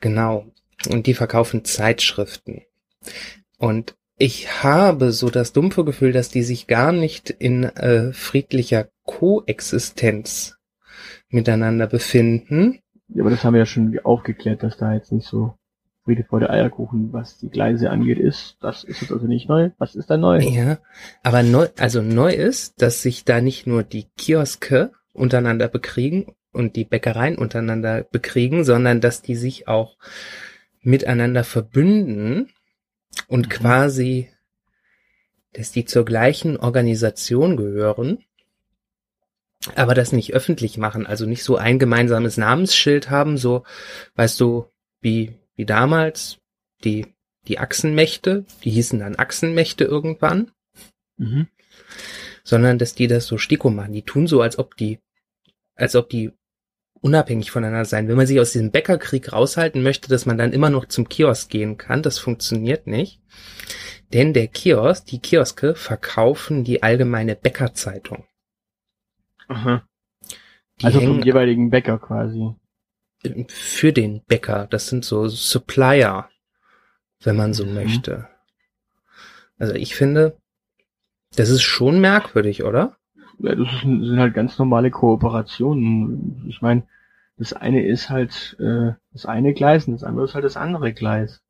Genau. 0.00 0.46
Und 0.88 1.06
die 1.06 1.14
verkaufen 1.14 1.64
Zeitschriften. 1.64 2.62
Und 3.58 3.96
ich 4.16 4.62
habe 4.62 5.12
so 5.12 5.30
das 5.30 5.52
dumpfe 5.52 5.84
Gefühl, 5.84 6.12
dass 6.12 6.28
die 6.28 6.42
sich 6.42 6.66
gar 6.66 6.92
nicht 6.92 7.30
in 7.30 7.64
äh, 7.64 8.12
friedlicher 8.12 8.88
Koexistenz 9.04 10.56
miteinander 11.28 11.86
befinden. 11.86 12.80
Ja, 13.08 13.22
aber 13.22 13.30
das 13.30 13.44
haben 13.44 13.54
wir 13.54 13.60
ja 13.60 13.66
schon 13.66 13.98
aufgeklärt, 14.02 14.62
dass 14.62 14.76
da 14.76 14.92
jetzt 14.92 15.12
nicht 15.12 15.26
so 15.26 15.54
Friede, 16.04 16.24
Freude, 16.24 16.50
Eierkuchen, 16.50 17.12
was 17.12 17.38
die 17.38 17.50
Gleise 17.50 17.90
angeht, 17.90 18.18
ist. 18.18 18.56
Das 18.60 18.82
ist 18.82 19.02
jetzt 19.02 19.12
also 19.12 19.26
nicht 19.26 19.48
neu. 19.48 19.70
Was 19.78 19.94
ist 19.94 20.08
da 20.08 20.16
neu? 20.16 20.40
Ja, 20.40 20.78
aber 21.22 21.42
neu, 21.42 21.68
also 21.78 22.02
neu 22.02 22.32
ist, 22.32 22.80
dass 22.80 23.02
sich 23.02 23.24
da 23.24 23.40
nicht 23.40 23.66
nur 23.66 23.82
die 23.82 24.06
Kioske 24.16 24.92
untereinander 25.12 25.68
bekriegen 25.68 26.32
und 26.58 26.76
die 26.76 26.84
Bäckereien 26.84 27.38
untereinander 27.38 28.02
bekriegen, 28.02 28.64
sondern 28.64 29.00
dass 29.00 29.22
die 29.22 29.36
sich 29.36 29.68
auch 29.68 29.96
miteinander 30.82 31.44
verbünden 31.44 32.50
und 33.28 33.46
Mhm. 33.46 33.50
quasi, 33.50 34.28
dass 35.52 35.72
die 35.72 35.84
zur 35.84 36.04
gleichen 36.04 36.56
Organisation 36.56 37.56
gehören, 37.56 38.18
aber 39.74 39.94
das 39.94 40.12
nicht 40.12 40.34
öffentlich 40.34 40.78
machen, 40.78 41.06
also 41.06 41.26
nicht 41.26 41.42
so 41.44 41.56
ein 41.56 41.78
gemeinsames 41.78 42.36
Namensschild 42.36 43.08
haben, 43.10 43.38
so, 43.38 43.64
weißt 44.16 44.40
du, 44.40 44.66
wie, 45.00 45.32
wie 45.54 45.64
damals, 45.64 46.38
die, 46.84 47.06
die 47.48 47.58
Achsenmächte, 47.58 48.44
die 48.62 48.70
hießen 48.70 48.98
dann 48.98 49.16
Achsenmächte 49.16 49.84
irgendwann, 49.84 50.50
Mhm. 51.16 51.48
sondern 52.44 52.78
dass 52.78 52.94
die 52.94 53.08
das 53.08 53.26
so 53.26 53.38
Stiko 53.38 53.70
machen. 53.70 53.92
Die 53.92 54.02
tun 54.02 54.26
so, 54.28 54.40
als 54.40 54.58
ob 54.58 54.76
die, 54.76 55.00
als 55.74 55.96
ob 55.96 56.08
die 56.08 56.30
unabhängig 57.00 57.50
voneinander 57.50 57.84
sein. 57.84 58.08
Wenn 58.08 58.16
man 58.16 58.26
sich 58.26 58.40
aus 58.40 58.52
diesem 58.52 58.70
Bäckerkrieg 58.70 59.32
raushalten 59.32 59.82
möchte, 59.82 60.08
dass 60.08 60.26
man 60.26 60.38
dann 60.38 60.52
immer 60.52 60.70
noch 60.70 60.86
zum 60.86 61.08
Kiosk 61.08 61.50
gehen 61.50 61.76
kann, 61.78 62.02
das 62.02 62.18
funktioniert 62.18 62.86
nicht. 62.86 63.20
Denn 64.12 64.32
der 64.32 64.48
Kiosk, 64.48 65.06
die 65.06 65.20
Kioske 65.20 65.74
verkaufen 65.74 66.64
die 66.64 66.82
allgemeine 66.82 67.36
Bäckerzeitung. 67.36 68.26
Aha. 69.48 69.86
Die 70.80 70.84
Also 70.86 71.00
vom 71.00 71.22
jeweiligen 71.22 71.70
Bäcker 71.70 71.98
quasi. 71.98 72.54
für 73.48 73.92
den 73.92 74.22
Bäcker. 74.24 74.66
Das 74.70 74.86
sind 74.88 75.04
so 75.04 75.26
Supplier, 75.28 76.30
wenn 77.22 77.36
man 77.36 77.52
so 77.52 77.66
Mhm. 77.66 77.74
möchte. 77.74 78.28
Also 79.58 79.74
ich 79.74 79.94
finde, 79.96 80.38
das 81.34 81.48
ist 81.48 81.62
schon 81.62 82.00
merkwürdig, 82.00 82.62
oder? 82.62 82.96
Ja, 83.38 83.54
das 83.54 83.68
sind 83.80 84.18
halt 84.18 84.34
ganz 84.34 84.58
normale 84.58 84.90
Kooperationen. 84.90 86.44
Ich 86.48 86.60
meine, 86.60 86.82
das 87.36 87.52
eine 87.52 87.84
ist 87.84 88.10
halt 88.10 88.56
äh, 88.58 88.92
das 89.12 89.26
eine 89.26 89.54
Gleis 89.54 89.86
und 89.86 89.94
das 89.94 90.04
andere 90.04 90.24
ist 90.24 90.34
halt 90.34 90.44
das 90.44 90.56
andere 90.56 90.92
Gleis. 90.92 91.40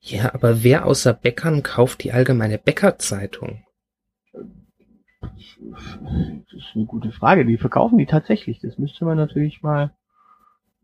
Ja, 0.00 0.34
aber 0.34 0.64
wer 0.64 0.86
außer 0.86 1.12
Bäckern 1.12 1.62
kauft 1.62 2.02
die 2.02 2.12
allgemeine 2.12 2.58
Bäckerzeitung? 2.58 3.64
Das 5.20 5.32
ist 6.52 6.74
eine 6.74 6.86
gute 6.86 7.12
Frage. 7.12 7.44
Die 7.44 7.56
verkaufen 7.56 7.98
die 7.98 8.06
tatsächlich. 8.06 8.58
Das 8.60 8.78
müsste 8.78 9.04
man 9.04 9.16
natürlich 9.16 9.62
mal 9.62 9.92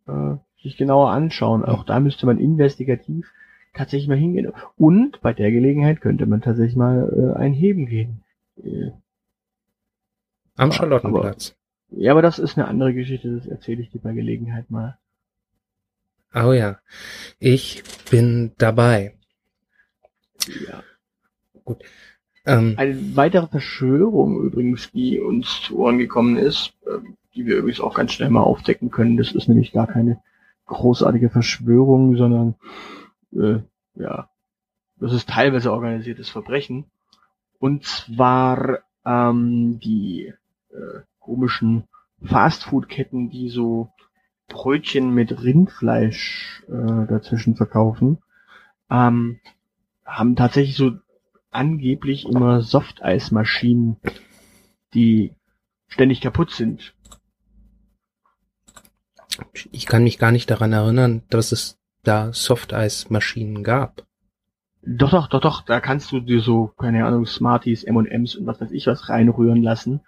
äh, 0.07 0.37
sich 0.62 0.77
genauer 0.77 1.11
anschauen. 1.11 1.64
Auch 1.64 1.85
da 1.85 1.99
müsste 1.99 2.27
man 2.27 2.38
investigativ 2.38 3.27
tatsächlich 3.75 4.09
mal 4.09 4.17
hingehen. 4.17 4.53
Und 4.77 5.21
bei 5.21 5.33
der 5.33 5.51
Gelegenheit 5.51 6.01
könnte 6.01 6.27
man 6.27 6.41
tatsächlich 6.41 6.77
mal 6.77 7.35
äh, 7.37 7.38
ein 7.38 7.53
Heben 7.53 7.87
gehen. 7.87 8.23
Äh, 8.62 8.91
Am 10.59 10.73
Charlottenplatz. 10.73 11.57
ja, 11.90 12.12
aber 12.12 12.21
das 12.21 12.38
ist 12.38 12.59
eine 12.59 12.68
andere 12.68 12.92
Geschichte. 12.92 13.35
Das 13.35 13.47
erzähle 13.47 13.81
ich 13.81 13.90
dir 13.90 14.01
bei 14.01 14.12
Gelegenheit 14.12 14.71
mal. 14.71 14.99
Oh 16.35 16.53
ja, 16.53 16.79
ich 17.38 17.83
bin 18.11 18.53
dabei. 18.59 19.14
Ja. 20.68 20.83
Ähm, 22.44 22.75
Eine 22.77 23.16
weitere 23.16 23.47
Verschwörung 23.47 24.42
übrigens, 24.42 24.90
die 24.92 25.21
uns 25.21 25.62
zu 25.62 25.79
Ohren 25.79 25.99
gekommen 25.99 26.37
ist, 26.37 26.73
äh, 26.87 26.99
die 27.35 27.47
wir 27.47 27.57
übrigens 27.57 27.81
auch 27.81 27.94
ganz 27.94 28.12
schnell 28.12 28.31
mal 28.31 28.42
aufdecken 28.42 28.90
können. 28.90 29.16
Das 29.16 29.33
ist 29.33 29.49
nämlich 29.49 29.73
gar 29.73 29.87
keine 29.87 30.21
großartige 30.66 31.31
Verschwörung, 31.31 32.16
sondern 32.16 32.55
äh, 33.33 33.61
ja, 33.94 34.29
das 34.97 35.12
ist 35.12 35.29
teilweise 35.29 35.73
organisiertes 35.73 36.29
Verbrechen. 36.29 36.85
Und 37.59 37.85
zwar 37.85 38.81
ähm, 39.05 39.79
die 39.81 40.35
äh, 40.70 41.00
komischen 41.18 41.85
Fastfood-Ketten, 42.22 43.31
die 43.31 43.48
so 43.48 43.92
Brötchen 44.48 45.12
mit 45.12 45.42
Rindfleisch 45.42 46.64
äh, 46.68 47.07
dazwischen 47.07 47.54
verkaufen, 47.54 48.18
ähm, 48.90 49.40
haben 50.04 50.37
tatsächlich 50.37 50.76
so 50.76 50.92
angeblich 51.50 52.26
immer 52.26 52.62
Softeismaschinen, 52.62 53.96
die 54.94 55.35
ständig 55.87 56.20
kaputt 56.20 56.50
sind. 56.50 56.94
ich 59.70 59.87
kann 59.87 60.02
mich 60.02 60.18
gar 60.18 60.33
nicht 60.33 60.50
daran 60.50 60.72
erinnern, 60.72 61.22
dass 61.31 61.52
es 61.52 61.78
da 62.02 62.33
Softeismaschinen 62.33 63.62
gab. 63.62 64.07
Doch, 64.83 65.11
doch, 65.11 65.28
doch, 65.28 65.40
doch, 65.40 65.62
da 65.62 65.81
kannst 65.81 66.12
du 66.12 66.20
dir 66.20 66.40
so, 66.40 66.68
keine 66.78 67.04
Ahnung, 67.04 67.26
Smarties, 67.26 67.85
M&M's 67.85 68.37
und 68.37 68.46
was 68.46 68.61
weiß 68.61 68.70
ich 68.70 68.87
was 68.87 69.09
reinrühren 69.09 69.62
lassen. 69.62 70.00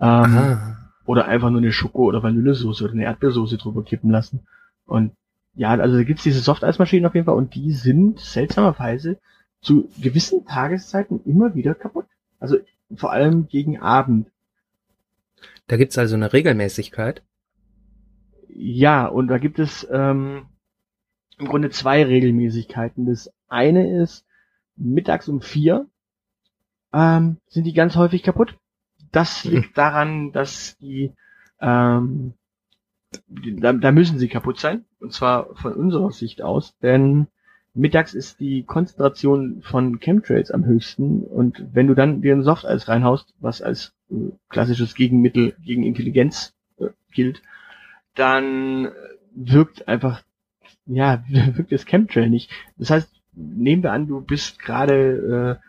Ähm, 0.00 0.76
oder 1.06 1.26
einfach 1.26 1.50
nur 1.50 1.60
eine 1.60 1.72
Schoko- 1.72 2.04
oder 2.04 2.22
Vanillesoße 2.22 2.84
oder 2.84 2.92
eine 2.92 3.04
Erdbeersoße 3.04 3.58
drüber 3.58 3.84
kippen 3.84 4.10
lassen. 4.10 4.46
Und 4.84 5.12
ja, 5.54 5.70
also 5.70 5.96
da 5.96 6.02
gibt's 6.02 6.24
diese 6.24 6.40
Softeismaschinen 6.40 7.06
auf 7.06 7.14
jeden 7.14 7.24
Fall 7.24 7.36
und 7.36 7.54
die 7.54 7.72
sind 7.72 8.20
seltsamerweise 8.20 9.18
zu 9.62 9.88
gewissen 10.00 10.44
Tageszeiten 10.44 11.20
immer 11.24 11.54
wieder 11.54 11.74
kaputt. 11.74 12.06
Also 12.38 12.58
vor 12.94 13.12
allem 13.12 13.48
gegen 13.48 13.80
Abend. 13.80 14.30
da 15.66 15.76
gibt's 15.76 15.98
also 15.98 16.14
eine 16.14 16.32
Regelmäßigkeit. 16.32 17.22
Ja, 18.48 19.06
und 19.06 19.28
da 19.28 19.38
gibt 19.38 19.58
es 19.58 19.86
ähm, 19.90 20.46
im 21.38 21.46
Grunde 21.46 21.70
zwei 21.70 22.04
Regelmäßigkeiten. 22.04 23.06
Das 23.06 23.30
eine 23.48 24.02
ist, 24.02 24.24
mittags 24.76 25.28
um 25.28 25.40
vier 25.40 25.86
ähm, 26.92 27.38
sind 27.48 27.64
die 27.64 27.72
ganz 27.72 27.96
häufig 27.96 28.22
kaputt. 28.22 28.56
Das 29.16 29.44
liegt 29.44 29.78
daran, 29.78 30.30
dass 30.32 30.76
die, 30.76 31.10
ähm, 31.58 32.34
da, 33.26 33.72
da 33.72 33.90
müssen 33.90 34.18
sie 34.18 34.28
kaputt 34.28 34.60
sein. 34.60 34.84
Und 35.00 35.14
zwar 35.14 35.56
von 35.56 35.72
unserer 35.72 36.10
Sicht 36.10 36.42
aus, 36.42 36.76
denn 36.82 37.26
mittags 37.72 38.12
ist 38.12 38.40
die 38.40 38.64
Konzentration 38.64 39.62
von 39.62 40.00
Chemtrails 40.00 40.50
am 40.50 40.66
höchsten 40.66 41.22
und 41.22 41.64
wenn 41.72 41.86
du 41.86 41.94
dann 41.94 42.20
dir 42.20 42.34
ein 42.34 42.42
Softeis 42.42 42.88
reinhaust, 42.88 43.32
was 43.40 43.62
als 43.62 43.94
äh, 44.10 44.32
klassisches 44.50 44.94
Gegenmittel 44.94 45.56
gegen 45.64 45.82
Intelligenz 45.82 46.54
äh, 46.78 46.88
gilt, 47.10 47.40
dann 48.16 48.92
wirkt 49.34 49.88
einfach, 49.88 50.24
ja, 50.84 51.24
wirkt 51.28 51.72
das 51.72 51.86
Chemtrail 51.86 52.28
nicht. 52.28 52.50
Das 52.76 52.90
heißt, 52.90 53.10
nehmen 53.32 53.82
wir 53.82 53.92
an, 53.92 54.08
du 54.08 54.20
bist 54.20 54.58
gerade, 54.58 55.58
äh, 55.58 55.66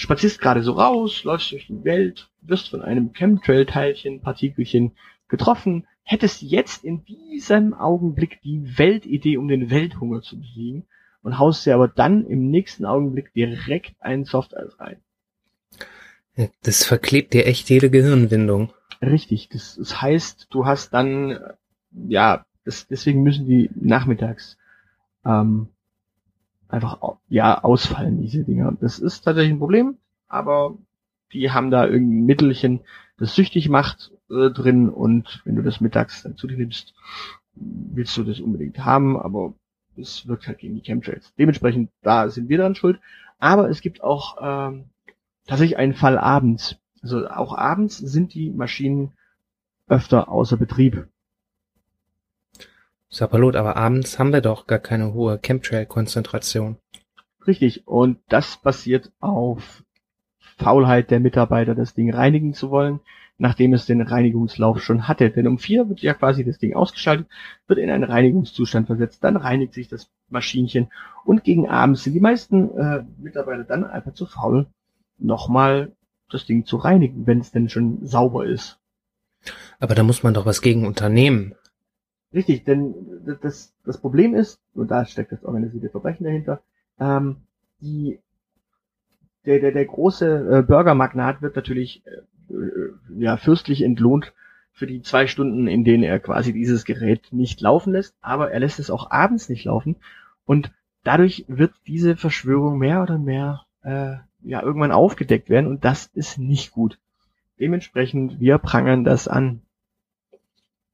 spazierst 0.00 0.40
gerade 0.40 0.62
so 0.62 0.72
raus, 0.72 1.24
läufst 1.24 1.52
durch 1.52 1.66
die 1.66 1.84
Welt, 1.84 2.30
wirst 2.40 2.70
von 2.70 2.82
einem 2.82 3.12
Chemtrail-Teilchen, 3.12 4.20
Partikelchen 4.20 4.92
getroffen, 5.28 5.86
hättest 6.02 6.42
jetzt 6.42 6.84
in 6.84 7.04
diesem 7.04 7.74
Augenblick 7.74 8.40
die 8.42 8.78
Weltidee, 8.78 9.36
um 9.36 9.48
den 9.48 9.70
Welthunger 9.70 10.22
zu 10.22 10.38
besiegen 10.38 10.86
und 11.22 11.38
haust 11.38 11.66
dir 11.66 11.74
aber 11.74 11.88
dann 11.88 12.26
im 12.26 12.50
nächsten 12.50 12.86
Augenblick 12.86 13.32
direkt 13.34 13.94
ein 14.00 14.24
Softeis 14.24 14.78
rein. 14.80 14.96
Das 16.62 16.84
verklebt 16.84 17.34
dir 17.34 17.46
echt 17.46 17.68
jede 17.68 17.90
Gehirnwindung. 17.90 18.72
Richtig, 19.02 19.48
das, 19.50 19.76
das 19.76 20.00
heißt, 20.00 20.48
du 20.50 20.66
hast 20.66 20.94
dann, 20.94 21.32
äh, 21.32 21.52
ja, 22.08 22.44
das, 22.64 22.86
deswegen 22.86 23.22
müssen 23.22 23.46
die 23.46 23.70
nachmittags 23.74 24.58
ähm, 25.24 25.68
einfach 26.72 26.98
ja 27.28 27.62
ausfallen, 27.62 28.20
diese 28.20 28.44
Dinger. 28.44 28.72
Das 28.80 28.98
ist 28.98 29.22
tatsächlich 29.22 29.54
ein 29.54 29.58
Problem, 29.58 29.96
aber 30.28 30.76
die 31.32 31.50
haben 31.50 31.70
da 31.70 31.86
irgendein 31.86 32.26
Mittelchen, 32.26 32.80
das 33.18 33.34
süchtig 33.34 33.68
macht 33.68 34.12
äh, 34.30 34.50
drin 34.50 34.88
und 34.88 35.42
wenn 35.44 35.56
du 35.56 35.62
das 35.62 35.80
mittags 35.80 36.22
dann 36.22 36.36
zu 36.36 36.46
dir 36.46 36.56
nimmst, 36.56 36.94
willst 37.54 38.16
du 38.16 38.24
das 38.24 38.40
unbedingt 38.40 38.84
haben, 38.84 39.18
aber 39.18 39.54
es 39.96 40.26
wirkt 40.26 40.46
halt 40.46 40.58
gegen 40.58 40.74
die 40.74 40.82
Chemtrails. 40.82 41.32
Dementsprechend, 41.38 41.90
da 42.02 42.28
sind 42.28 42.48
wir 42.48 42.58
dran 42.58 42.74
schuld. 42.74 43.00
Aber 43.38 43.68
es 43.68 43.80
gibt 43.80 44.02
auch 44.02 44.36
ähm, 44.40 44.84
tatsächlich 45.46 45.78
einen 45.78 45.94
Fall 45.94 46.18
abends. 46.18 46.76
Also 47.02 47.28
auch 47.28 47.56
abends 47.56 47.98
sind 47.98 48.34
die 48.34 48.50
Maschinen 48.50 49.12
öfter 49.88 50.28
außer 50.28 50.56
Betrieb. 50.56 51.06
Sapperlot, 53.10 53.56
aber 53.56 53.76
abends 53.76 54.18
haben 54.18 54.32
wir 54.32 54.40
doch 54.40 54.66
gar 54.66 54.78
keine 54.78 55.12
hohe 55.12 55.38
Chemtrail-Konzentration. 55.38 56.76
Richtig. 57.46 57.86
Und 57.86 58.18
das 58.28 58.56
basiert 58.56 59.10
auf 59.20 59.82
Faulheit 60.58 61.10
der 61.10 61.20
Mitarbeiter, 61.20 61.74
das 61.74 61.94
Ding 61.94 62.14
reinigen 62.14 62.54
zu 62.54 62.70
wollen, 62.70 63.00
nachdem 63.38 63.72
es 63.72 63.86
den 63.86 64.00
Reinigungslauf 64.00 64.82
schon 64.82 65.08
hatte. 65.08 65.30
Denn 65.30 65.48
um 65.48 65.58
vier 65.58 65.88
wird 65.88 66.00
ja 66.00 66.14
quasi 66.14 66.44
das 66.44 66.58
Ding 66.58 66.74
ausgeschaltet, 66.74 67.26
wird 67.66 67.80
in 67.80 67.90
einen 67.90 68.04
Reinigungszustand 68.04 68.86
versetzt, 68.86 69.24
dann 69.24 69.36
reinigt 69.36 69.74
sich 69.74 69.88
das 69.88 70.10
Maschinchen 70.28 70.88
und 71.24 71.42
gegen 71.42 71.68
abends 71.68 72.04
sind 72.04 72.12
die 72.12 72.20
meisten 72.20 72.76
äh, 72.78 73.02
Mitarbeiter 73.18 73.64
dann 73.64 73.84
einfach 73.84 74.14
zu 74.14 74.26
faul, 74.26 74.66
nochmal 75.18 75.92
das 76.30 76.46
Ding 76.46 76.64
zu 76.64 76.76
reinigen, 76.76 77.26
wenn 77.26 77.40
es 77.40 77.50
denn 77.50 77.68
schon 77.68 78.06
sauber 78.06 78.46
ist. 78.46 78.78
Aber 79.80 79.94
da 79.94 80.02
muss 80.02 80.22
man 80.22 80.34
doch 80.34 80.46
was 80.46 80.62
gegen 80.62 80.86
unternehmen. 80.86 81.54
Richtig, 82.32 82.64
denn 82.64 82.94
das, 83.40 83.74
das 83.84 84.00
Problem 84.00 84.34
ist, 84.34 84.60
und 84.74 84.90
da 84.90 85.04
steckt 85.04 85.32
das 85.32 85.44
organisierte 85.44 85.90
Verbrechen 85.90 86.24
dahinter, 86.24 86.62
ähm, 86.98 87.36
die, 87.80 88.20
der, 89.46 89.58
der, 89.58 89.72
der 89.72 89.86
große 89.86 90.58
äh, 90.58 90.62
Burgermagnat 90.62 91.42
wird 91.42 91.56
natürlich 91.56 92.02
äh, 92.06 92.54
äh, 92.54 92.92
ja, 93.18 93.36
fürstlich 93.36 93.82
entlohnt 93.82 94.32
für 94.72 94.86
die 94.86 95.02
zwei 95.02 95.26
Stunden, 95.26 95.66
in 95.66 95.84
denen 95.84 96.04
er 96.04 96.20
quasi 96.20 96.52
dieses 96.52 96.84
Gerät 96.84 97.28
nicht 97.32 97.60
laufen 97.60 97.92
lässt, 97.92 98.14
aber 98.20 98.52
er 98.52 98.60
lässt 98.60 98.78
es 98.78 98.90
auch 98.90 99.10
abends 99.10 99.48
nicht 99.48 99.64
laufen 99.64 99.96
und 100.46 100.72
dadurch 101.02 101.44
wird 101.48 101.72
diese 101.86 102.16
Verschwörung 102.16 102.78
mehr 102.78 103.02
oder 103.02 103.18
mehr 103.18 103.66
äh, 103.82 104.16
ja 104.42 104.62
irgendwann 104.62 104.92
aufgedeckt 104.92 105.50
werden 105.50 105.66
und 105.66 105.84
das 105.84 106.06
ist 106.14 106.38
nicht 106.38 106.70
gut. 106.70 106.98
Dementsprechend, 107.58 108.40
wir 108.40 108.58
prangern 108.58 109.04
das 109.04 109.28
an. 109.28 109.62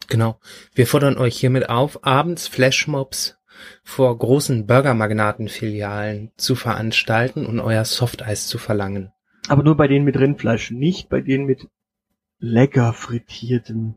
Genau. 0.09 0.39
Wir 0.75 0.87
fordern 0.87 1.19
euch 1.19 1.37
hiermit 1.37 1.69
auf, 1.69 2.05
abends 2.05 2.49
Flashmobs 2.49 3.39
vor 3.83 4.17
großen 4.17 4.67
Burgermagnatenfilialen 4.67 6.33
zu 6.37 6.55
veranstalten 6.55 7.47
und 7.47 7.61
euer 7.61 7.85
Softeis 7.85 8.47
zu 8.47 8.59
verlangen. 8.59 9.13
Aber 9.49 9.63
nur 9.63 9.77
bei 9.77 9.89
denen 9.89 10.05
mit 10.05 10.19
Rindfleisch, 10.19 10.71
nicht 10.71 11.09
bei 11.09 11.21
denen 11.21 11.47
mit 11.47 11.69
lecker 12.39 12.93
frittiertem 12.93 13.95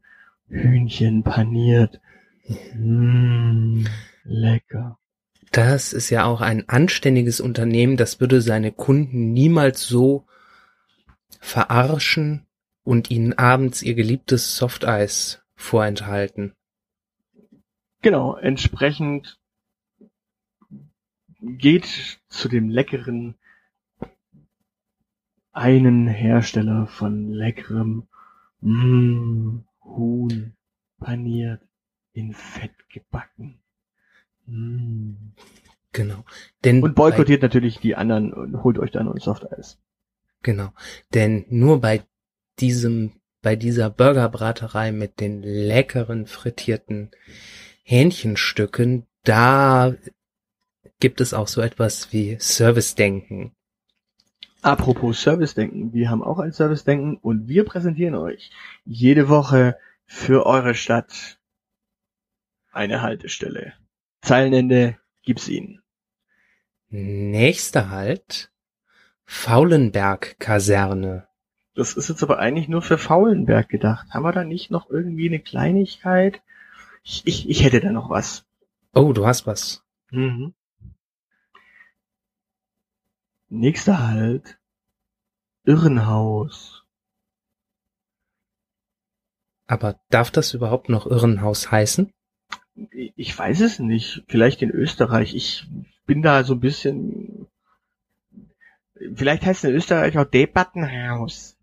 Hühnchen 0.47 1.23
paniert. 1.23 1.99
Mmh, 2.73 3.85
lecker. 4.23 4.97
Das 5.51 5.93
ist 5.93 6.09
ja 6.09 6.25
auch 6.25 6.41
ein 6.41 6.69
anständiges 6.69 7.41
Unternehmen, 7.41 7.97
das 7.97 8.19
würde 8.19 8.41
seine 8.41 8.71
Kunden 8.71 9.33
niemals 9.33 9.88
so 9.88 10.25
verarschen 11.39 12.45
und 12.83 13.09
ihnen 13.09 13.33
abends 13.38 13.81
ihr 13.81 13.95
geliebtes 13.95 14.55
Softeis 14.55 15.41
vorenthalten. 15.60 16.56
Genau, 18.02 18.36
entsprechend 18.38 19.39
geht 21.41 22.19
zu 22.30 22.48
dem 22.48 22.69
leckeren 22.69 23.36
einen 25.52 26.08
Hersteller 26.08 26.88
von 26.88 27.30
leckerem 27.32 28.08
mm, 28.62 29.60
Huhn 29.84 30.56
paniert 31.00 31.62
in 32.13 32.34
Fett 32.34 32.88
gebacken. 32.89 33.60
Mm. 34.45 35.34
Genau. 35.91 36.24
Denn 36.63 36.82
und 36.82 36.95
boykottiert 36.95 37.41
bei, 37.41 37.48
natürlich 37.48 37.80
die 37.80 37.95
anderen 37.95 38.32
und 38.32 38.63
holt 38.63 38.80
euch 38.80 38.91
dann 38.91 39.10
ein 39.10 39.19
Softeis. 39.19 39.78
Genau. 40.41 40.72
Denn 41.13 41.45
nur 41.50 41.82
bei 41.82 42.04
diesem, 42.60 43.18
bei 43.41 43.56
dieser 43.56 43.89
Burgerbraterei 43.89 44.91
mit 44.91 45.19
den 45.19 45.41
leckeren 45.41 46.25
frittierten 46.25 47.12
Hähnchenstücken, 47.84 49.08
da 49.23 49.95
gibt 50.99 51.21
es 51.21 51.34
auch 51.34 51.47
so 51.47 51.62
etwas 51.62 52.12
wie 52.12 52.38
Service-Denken. 52.39 53.56
Apropos 54.62 55.21
Service-Denken, 55.21 55.93
wir 55.93 56.10
haben 56.10 56.21
auch 56.21 56.39
ein 56.39 56.52
Service-Denken 56.52 57.15
und 57.17 57.47
wir 57.47 57.63
präsentieren 57.63 58.15
euch 58.15 58.52
jede 58.84 59.30
Woche 59.30 59.78
für 60.06 60.45
eure 60.45 60.75
Stadt 60.75 61.39
eine 62.71 63.02
Haltestelle. 63.02 63.73
Zeilenende 64.21 64.97
gibt's 65.23 65.47
Ihnen. 65.47 65.82
Nächster 66.89 67.89
Halt, 67.89 68.52
Faulenberg-Kaserne. 69.25 71.29
Das 71.80 71.94
ist 71.94 72.10
jetzt 72.10 72.24
aber 72.24 72.39
eigentlich 72.39 72.68
nur 72.68 72.82
für 72.82 72.98
Faulenberg 72.98 73.70
gedacht. 73.70 74.10
Haben 74.10 74.24
wir 74.24 74.34
da 74.34 74.44
nicht 74.44 74.70
noch 74.70 74.89
irgendwie 74.89 75.30
eine 75.30 75.39
Kleinigkeit? 75.39 76.42
Ich, 77.06 77.22
ich, 77.26 77.50
ich 77.50 77.63
hätte 77.63 77.80
da 77.80 77.89
noch 77.94 78.10
was. 78.10 78.46
Oh, 78.94 79.13
du 79.13 79.26
hast 79.26 79.48
was. 79.48 79.82
Mhm. 80.12 80.54
Nächster 83.48 84.10
Halt. 84.10 84.60
Irrenhaus. 85.63 86.84
Aber 89.65 90.02
darf 90.10 90.32
das 90.32 90.54
überhaupt 90.54 90.89
noch 90.89 91.08
Irrenhaus 91.08 91.72
heißen? 91.72 92.12
Ich 92.92 93.39
weiß 93.39 93.62
es 93.62 93.80
nicht. 93.80 94.26
Vielleicht 94.28 94.62
in 94.62 94.72
Österreich. 94.72 95.34
Ich 95.34 95.65
bin 96.06 96.24
da 96.24 96.44
so 96.44 96.56
ein 96.56 96.60
bisschen. 96.60 97.48
Vielleicht 99.15 99.46
heißt 99.46 99.63
es 99.63 99.70
in 99.70 99.76
Österreich 99.78 100.18
auch 100.18 100.26
Debattenhaus. 100.26 101.56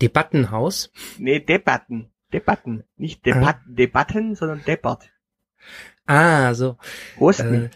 Debattenhaus? 0.00 0.92
Nee, 1.18 1.40
Debatten. 1.40 2.10
Debatten. 2.32 2.84
Nicht 2.96 3.24
Debat 3.24 3.56
ah. 3.56 3.64
Debatten, 3.66 4.34
sondern 4.34 4.62
Debatt. 4.64 5.10
Ah, 6.06 6.54
so. 6.54 6.76
Prost. 7.16 7.40
Äh, 7.40 7.70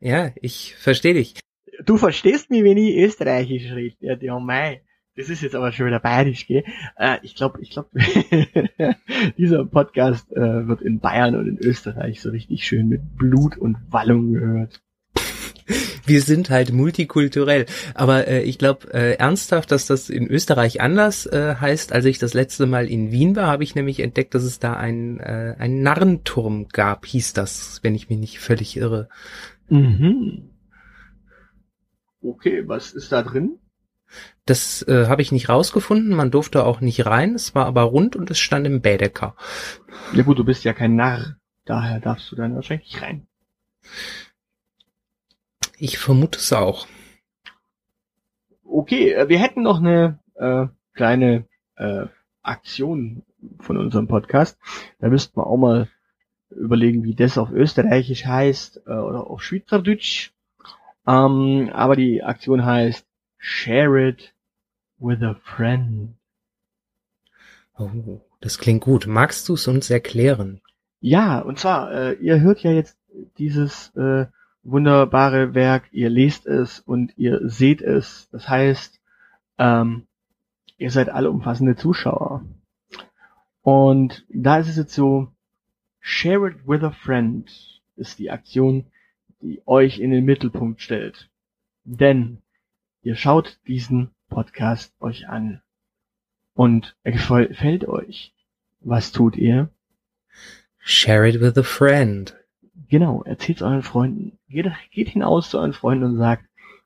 ja, 0.00 0.30
ich 0.40 0.76
verstehe 0.76 1.14
dich. 1.14 1.40
Du 1.84 1.96
verstehst 1.96 2.50
mich, 2.50 2.62
wenn 2.64 2.76
ich 2.76 2.96
Österreichisch 2.96 3.72
rede. 3.72 3.96
Ja, 4.00 4.16
ja, 4.16 4.38
mei. 4.38 4.82
Das 5.16 5.30
ist 5.30 5.40
jetzt 5.40 5.54
aber 5.54 5.72
schon 5.72 5.86
wieder 5.86 5.98
bayerisch, 5.98 6.46
gell? 6.46 6.62
Äh, 6.96 7.18
ich 7.22 7.34
glaube, 7.34 7.60
ich 7.62 7.70
glaube, 7.70 7.88
dieser 9.38 9.64
Podcast 9.64 10.30
äh, 10.32 10.68
wird 10.68 10.82
in 10.82 11.00
Bayern 11.00 11.34
und 11.34 11.48
in 11.48 11.58
Österreich 11.58 12.20
so 12.20 12.30
richtig 12.30 12.64
schön 12.64 12.88
mit 12.88 13.16
Blut 13.16 13.56
und 13.56 13.78
Wallung 13.90 14.34
gehört. 14.34 14.82
Wir 16.04 16.22
sind 16.22 16.50
halt 16.50 16.72
multikulturell. 16.72 17.66
Aber 17.94 18.28
äh, 18.28 18.42
ich 18.42 18.58
glaube 18.58 18.92
äh, 18.94 19.14
ernsthaft, 19.14 19.72
dass 19.72 19.86
das 19.86 20.08
in 20.08 20.28
Österreich 20.28 20.80
anders 20.80 21.26
äh, 21.26 21.56
heißt. 21.60 21.92
Als 21.92 22.04
ich 22.04 22.18
das 22.18 22.34
letzte 22.34 22.66
Mal 22.66 22.86
in 22.86 23.10
Wien 23.10 23.36
war, 23.36 23.48
habe 23.48 23.64
ich 23.64 23.74
nämlich 23.74 24.00
entdeckt, 24.00 24.34
dass 24.34 24.44
es 24.44 24.58
da 24.58 24.74
ein, 24.74 25.18
äh, 25.20 25.56
ein 25.58 25.82
Narrenturm 25.82 26.68
gab, 26.68 27.06
hieß 27.06 27.32
das, 27.32 27.80
wenn 27.82 27.94
ich 27.94 28.08
mich 28.08 28.18
nicht 28.18 28.38
völlig 28.38 28.76
irre. 28.76 29.08
Mhm. 29.68 30.50
Okay, 32.22 32.64
was 32.66 32.92
ist 32.92 33.12
da 33.12 33.22
drin? 33.22 33.58
Das 34.44 34.82
äh, 34.86 35.06
habe 35.06 35.22
ich 35.22 35.32
nicht 35.32 35.48
rausgefunden, 35.48 36.14
man 36.14 36.30
durfte 36.30 36.64
auch 36.64 36.80
nicht 36.80 37.04
rein, 37.06 37.34
es 37.34 37.54
war 37.54 37.66
aber 37.66 37.82
rund 37.82 38.14
und 38.14 38.30
es 38.30 38.38
stand 38.38 38.66
im 38.66 38.80
Bädeker. 38.80 39.34
Ja 40.12 40.22
gut, 40.22 40.38
du 40.38 40.44
bist 40.44 40.64
ja 40.64 40.72
kein 40.72 40.94
Narr, 40.94 41.36
daher 41.64 41.98
darfst 41.98 42.30
du 42.30 42.36
dann 42.36 42.54
wahrscheinlich 42.54 43.02
rein. 43.02 43.26
Ich 45.78 45.98
vermute 45.98 46.38
es 46.38 46.52
auch. 46.52 46.86
Okay, 48.64 49.12
äh, 49.12 49.28
wir 49.28 49.38
hätten 49.38 49.62
noch 49.62 49.78
eine 49.78 50.18
äh, 50.34 50.66
kleine 50.94 51.44
äh, 51.76 52.06
Aktion 52.42 53.22
von 53.60 53.76
unserem 53.76 54.08
Podcast. 54.08 54.58
Da 54.98 55.08
müssten 55.08 55.36
wir 55.36 55.46
auch 55.46 55.56
mal 55.56 55.88
überlegen, 56.50 57.04
wie 57.04 57.14
das 57.14 57.38
auf 57.38 57.50
Österreichisch 57.50 58.24
heißt 58.24 58.82
äh, 58.86 58.90
oder 58.90 59.26
auf 59.26 59.42
Schweizerdeutsch. 59.42 60.32
Ähm, 61.06 61.70
aber 61.72 61.96
die 61.96 62.22
Aktion 62.22 62.64
heißt 62.64 63.06
Share 63.38 64.08
it 64.08 64.34
with 64.98 65.22
a 65.22 65.34
friend. 65.34 66.14
Oh, 67.78 68.20
das 68.40 68.58
klingt 68.58 68.82
gut. 68.82 69.06
Magst 69.06 69.48
du 69.48 69.54
es 69.54 69.68
uns 69.68 69.90
erklären? 69.90 70.62
Ja, 71.00 71.40
und 71.40 71.58
zwar, 71.58 71.92
äh, 71.92 72.12
ihr 72.14 72.40
hört 72.40 72.62
ja 72.62 72.72
jetzt 72.72 72.96
dieses 73.36 73.94
äh, 73.96 74.26
wunderbare 74.66 75.54
Werk, 75.54 75.84
ihr 75.92 76.10
lest 76.10 76.46
es 76.46 76.80
und 76.80 77.16
ihr 77.16 77.48
seht 77.48 77.82
es. 77.82 78.28
Das 78.30 78.48
heißt, 78.48 79.00
ähm, 79.58 80.06
ihr 80.78 80.90
seid 80.90 81.08
alle 81.08 81.30
umfassende 81.30 81.76
Zuschauer. 81.76 82.44
Und 83.62 84.24
da 84.28 84.58
ist 84.58 84.68
es 84.68 84.76
jetzt 84.76 84.94
so, 84.94 85.28
share 86.00 86.48
it 86.48 86.66
with 86.66 86.82
a 86.82 86.90
friend 86.90 87.50
ist 87.96 88.18
die 88.18 88.30
Aktion, 88.30 88.86
die 89.40 89.62
euch 89.66 89.98
in 89.98 90.10
den 90.10 90.24
Mittelpunkt 90.24 90.80
stellt. 90.80 91.30
Denn 91.84 92.42
ihr 93.02 93.16
schaut 93.16 93.58
diesen 93.66 94.10
Podcast 94.28 94.92
euch 95.00 95.28
an 95.28 95.62
und 96.54 96.96
er 97.02 97.12
gefällt 97.12 97.88
euch. 97.88 98.34
Was 98.80 99.12
tut 99.12 99.36
ihr? 99.36 99.70
Share 100.78 101.28
it 101.28 101.40
with 101.40 101.56
a 101.56 101.62
friend. 101.62 102.36
Genau, 102.88 103.22
erzählt 103.24 103.62
euren 103.62 103.82
Freunden. 103.82 104.38
Geht, 104.48 104.70
geht 104.90 105.08
hinaus 105.08 105.50
zu 105.50 105.58
euren 105.58 105.72
Freunden 105.72 106.04
und 106.04 106.16
sagt, 106.18 106.44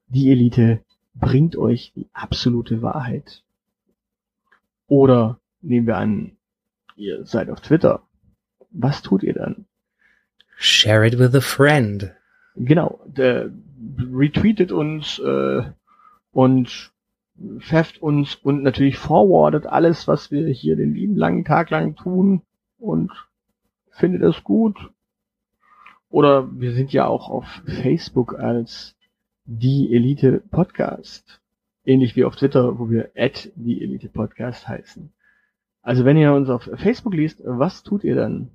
die 0.09 0.31
Elite 0.31 0.81
bringt 1.14 1.57
euch 1.57 1.92
die 1.94 2.09
absolute 2.12 2.83
Wahrheit. 2.83 3.42
Oder 4.87 5.38
nehmen 5.61 5.87
wir 5.87 5.96
an, 5.96 6.33
ihr 6.96 7.24
seid 7.24 7.50
auf 7.50 7.61
Twitter. 7.61 8.03
Was 8.70 9.03
tut 9.03 9.22
ihr 9.22 9.35
dann? 9.35 9.66
Share 10.57 11.07
it 11.07 11.18
with 11.18 11.35
a 11.35 11.40
friend. 11.40 12.12
Genau, 12.57 13.00
der 13.07 13.50
retweetet 14.12 14.72
uns 14.72 15.18
äh, 15.18 15.62
und 16.33 16.92
pfefft 17.59 18.03
uns 18.03 18.35
und 18.35 18.62
natürlich 18.62 18.98
forwardet 18.98 19.66
alles, 19.66 20.07
was 20.07 20.31
wir 20.31 20.46
hier 20.48 20.76
den 20.76 20.94
lieben 20.94 21.16
langen 21.16 21.44
Tag 21.44 21.70
lang 21.70 21.96
tun 21.96 22.42
und 22.79 23.11
findet 23.90 24.22
es 24.22 24.44
gut. 24.44 24.76
Oder 26.10 26.48
wir 26.60 26.72
sind 26.72 26.92
ja 26.92 27.06
auch 27.06 27.30
auf 27.30 27.46
Facebook 27.82 28.38
als 28.38 28.96
die 29.44 29.94
Elite 29.94 30.42
Podcast. 30.50 31.40
Ähnlich 31.84 32.16
wie 32.16 32.24
auf 32.24 32.36
Twitter, 32.36 32.78
wo 32.78 32.90
wir 32.90 33.10
at 33.16 33.50
die 33.54 33.82
Elite 33.82 34.08
Podcast 34.08 34.68
heißen. 34.68 35.12
Also 35.82 36.04
wenn 36.04 36.16
ihr 36.16 36.34
uns 36.34 36.50
auf 36.50 36.68
Facebook 36.76 37.14
liest, 37.14 37.40
was 37.44 37.82
tut 37.82 38.04
ihr 38.04 38.16
dann? 38.16 38.50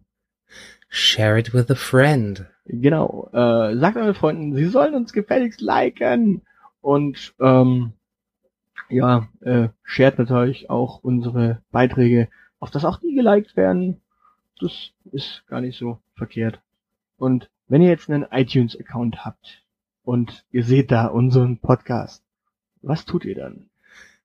Share 0.90 1.40
it 1.40 1.54
with 1.54 1.70
a 1.72 1.76
friend. 1.76 2.46
Genau. 2.66 3.30
Äh, 3.34 3.78
sagt 3.78 3.98
euren 3.98 4.14
Freunden, 4.14 4.56
sie 4.56 4.66
sollen 4.66 4.94
uns 4.94 5.14
gefälligst 5.14 5.62
liken. 5.62 6.42
Und 6.82 7.34
ähm, 7.40 7.94
ja, 8.90 9.28
äh, 9.42 9.70
shared 9.84 10.20
natürlich 10.20 10.70
auch 10.70 11.04
unsere 11.04 11.62
Beiträge, 11.72 12.28
auf 12.60 12.70
das 12.70 12.86
auch 12.86 13.00
die 13.00 13.16
geliked 13.16 13.56
werden. 13.58 14.02
Das 14.60 14.92
ist 15.12 15.44
gar 15.48 15.62
nicht 15.62 15.78
so 15.78 16.00
verkehrt. 16.16 16.60
Und 17.18 17.50
wenn 17.68 17.82
ihr 17.82 17.90
jetzt 17.90 18.10
einen 18.10 18.28
iTunes-Account 18.30 19.26
habt 19.26 19.64
und 20.04 20.46
ihr 20.52 20.64
seht 20.64 20.92
da 20.92 21.08
unseren 21.08 21.60
Podcast, 21.60 22.24
was 22.82 23.06
tut 23.06 23.26
ihr 23.26 23.36
dann? 23.36 23.70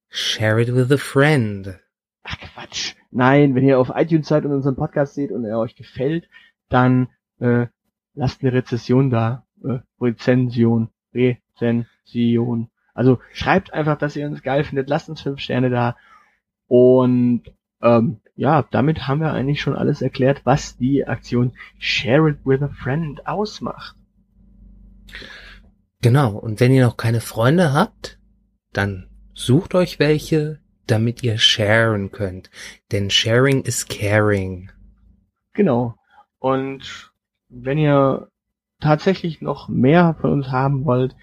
Share 0.09 0.61
it 0.61 0.75
with 0.75 0.91
a 0.91 0.97
friend. 0.97 1.79
Ach 2.23 2.37
Quatsch. 2.39 2.95
Nein, 3.11 3.55
wenn 3.55 3.65
ihr 3.65 3.79
auf 3.79 3.93
iTunes 3.95 4.29
seid 4.29 4.45
und 4.45 4.53
unseren 4.53 4.77
Podcast 4.77 5.15
seht 5.15 5.33
und 5.33 5.45
er 5.45 5.59
euch 5.59 5.77
gefällt, 5.77 6.29
dann 6.69 7.09
äh, 7.39 7.67
lasst 8.15 8.43
eine 8.43 8.53
Rezession 8.53 9.11
da. 9.11 9.47
Äh, 9.65 9.79
Rezension. 10.01 10.89
Rezension. 11.15 12.71
Also 12.93 13.21
schreibt 13.33 13.73
einfach, 13.73 13.97
dass 13.99 14.17
ihr 14.17 14.27
uns 14.27 14.43
geil 14.43 14.65
findet, 14.65 14.89
lasst 14.89 15.09
uns 15.09 15.23
fünf 15.23 15.41
Sterne 15.41 15.71
da. 15.71 15.97
Und 16.67 17.45
ähm, 17.81 18.21
ja, 18.41 18.67
damit 18.71 19.07
haben 19.07 19.21
wir 19.21 19.35
eigentlich 19.35 19.61
schon 19.61 19.77
alles 19.77 20.01
erklärt, 20.01 20.41
was 20.45 20.79
die 20.79 21.07
Aktion 21.07 21.53
Share 21.79 22.31
It 22.31 22.39
With 22.47 22.63
a 22.63 22.69
Friend 22.69 23.27
ausmacht. 23.27 23.97
Genau, 26.01 26.39
und 26.39 26.59
wenn 26.59 26.73
ihr 26.73 26.87
noch 26.87 26.97
keine 26.97 27.21
Freunde 27.21 27.75
habt, 27.75 28.19
dann 28.73 29.11
sucht 29.35 29.75
euch 29.75 29.99
welche, 29.99 30.59
damit 30.87 31.23
ihr 31.23 31.37
sharen 31.37 32.13
könnt. 32.13 32.51
Denn 32.93 33.11
sharing 33.11 33.61
is 33.65 33.87
caring. 33.87 34.73
Genau. 35.53 35.97
Und 36.39 37.13
wenn 37.51 37.77
ihr 37.77 38.29
tatsächlich 38.81 39.43
noch 39.43 39.69
mehr 39.69 40.17
von 40.19 40.33
uns 40.33 40.49
haben 40.49 40.87
wollt, 40.87 41.15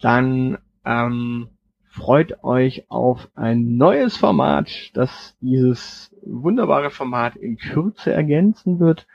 dann 0.00 0.58
ähm, 0.84 1.48
freut 1.96 2.44
euch 2.44 2.84
auf 2.90 3.28
ein 3.34 3.78
neues 3.78 4.18
Format, 4.18 4.70
das 4.92 5.34
dieses 5.40 6.14
wunderbare 6.22 6.90
Format 6.90 7.36
in 7.36 7.56
Kürze 7.56 8.12
ergänzen 8.12 8.78
wird. 8.80 9.06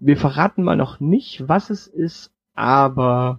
Wir 0.00 0.16
verraten 0.16 0.64
mal 0.64 0.76
noch 0.76 0.98
nicht, 0.98 1.48
was 1.48 1.70
es 1.70 1.86
ist, 1.86 2.32
aber 2.54 3.38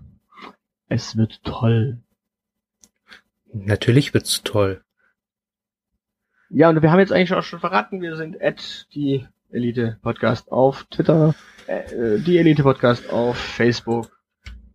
es 0.88 1.17
wird 1.17 1.43
toll. 1.43 1.97
Natürlich 3.52 4.13
wird's 4.13 4.41
toll. 4.43 4.82
Ja, 6.49 6.69
und 6.69 6.82
wir 6.82 6.91
haben 6.91 6.99
jetzt 6.99 7.12
eigentlich 7.12 7.34
auch 7.34 7.43
schon 7.43 7.60
verraten, 7.60 8.02
wir 8.02 8.15
sind 8.15 8.41
at 8.41 8.88
die 8.93 9.28
Elite 9.52 9.97
Podcast 10.02 10.52
auf 10.52 10.86
Twitter, 10.86 11.36
äh, 11.67 12.19
die 12.19 12.38
Elite 12.38 12.63
Podcast 12.63 13.12
auf 13.12 13.38
Facebook, 13.38 14.17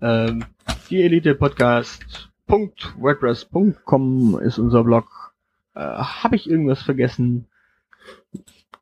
ähm, 0.03 0.45
die 0.91 1.03
Elite 1.03 1.35
Podcast.wordpress.com 2.47 4.39
ist 4.41 4.59
unser 4.59 4.85
Blog. 4.85 5.35
Äh, 5.75 5.81
Habe 5.81 6.37
ich 6.37 6.49
irgendwas 6.49 6.83
vergessen? 6.83 7.47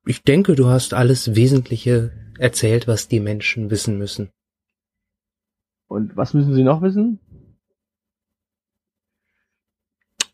Ich 0.05 0.22
denke, 0.22 0.55
du 0.55 0.66
hast 0.66 0.94
alles 0.94 1.37
Wesentliche 1.37 2.12
erzählt, 2.38 2.88
was 2.88 3.09
die 3.09 3.20
Menschen 3.20 3.70
wissen 3.70 3.98
müssen. 3.98 4.31
Und 5.87 6.16
was 6.16 6.35
müssen 6.35 6.55
sie 6.55 6.64
noch 6.64 6.83
wissen? 6.83 7.20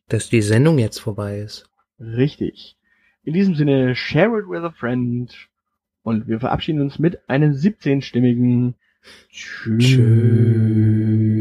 Dass 0.08 0.28
die 0.30 0.42
Sendung 0.42 0.78
jetzt 0.78 0.98
vorbei 0.98 1.40
ist. 1.40 1.68
Richtig. 2.00 2.76
In 3.24 3.34
diesem 3.34 3.56
Sinne, 3.56 3.94
share 3.94 4.38
it 4.38 4.48
with 4.48 4.62
a 4.62 4.70
friend. 4.70 5.34
Und 6.02 6.28
wir 6.28 6.40
verabschieden 6.40 6.80
uns 6.80 6.98
mit 6.98 7.28
einem 7.28 7.52
17-stimmigen 7.52 8.74
Tschüss. 9.30 9.84
Tschüss. 9.84 11.37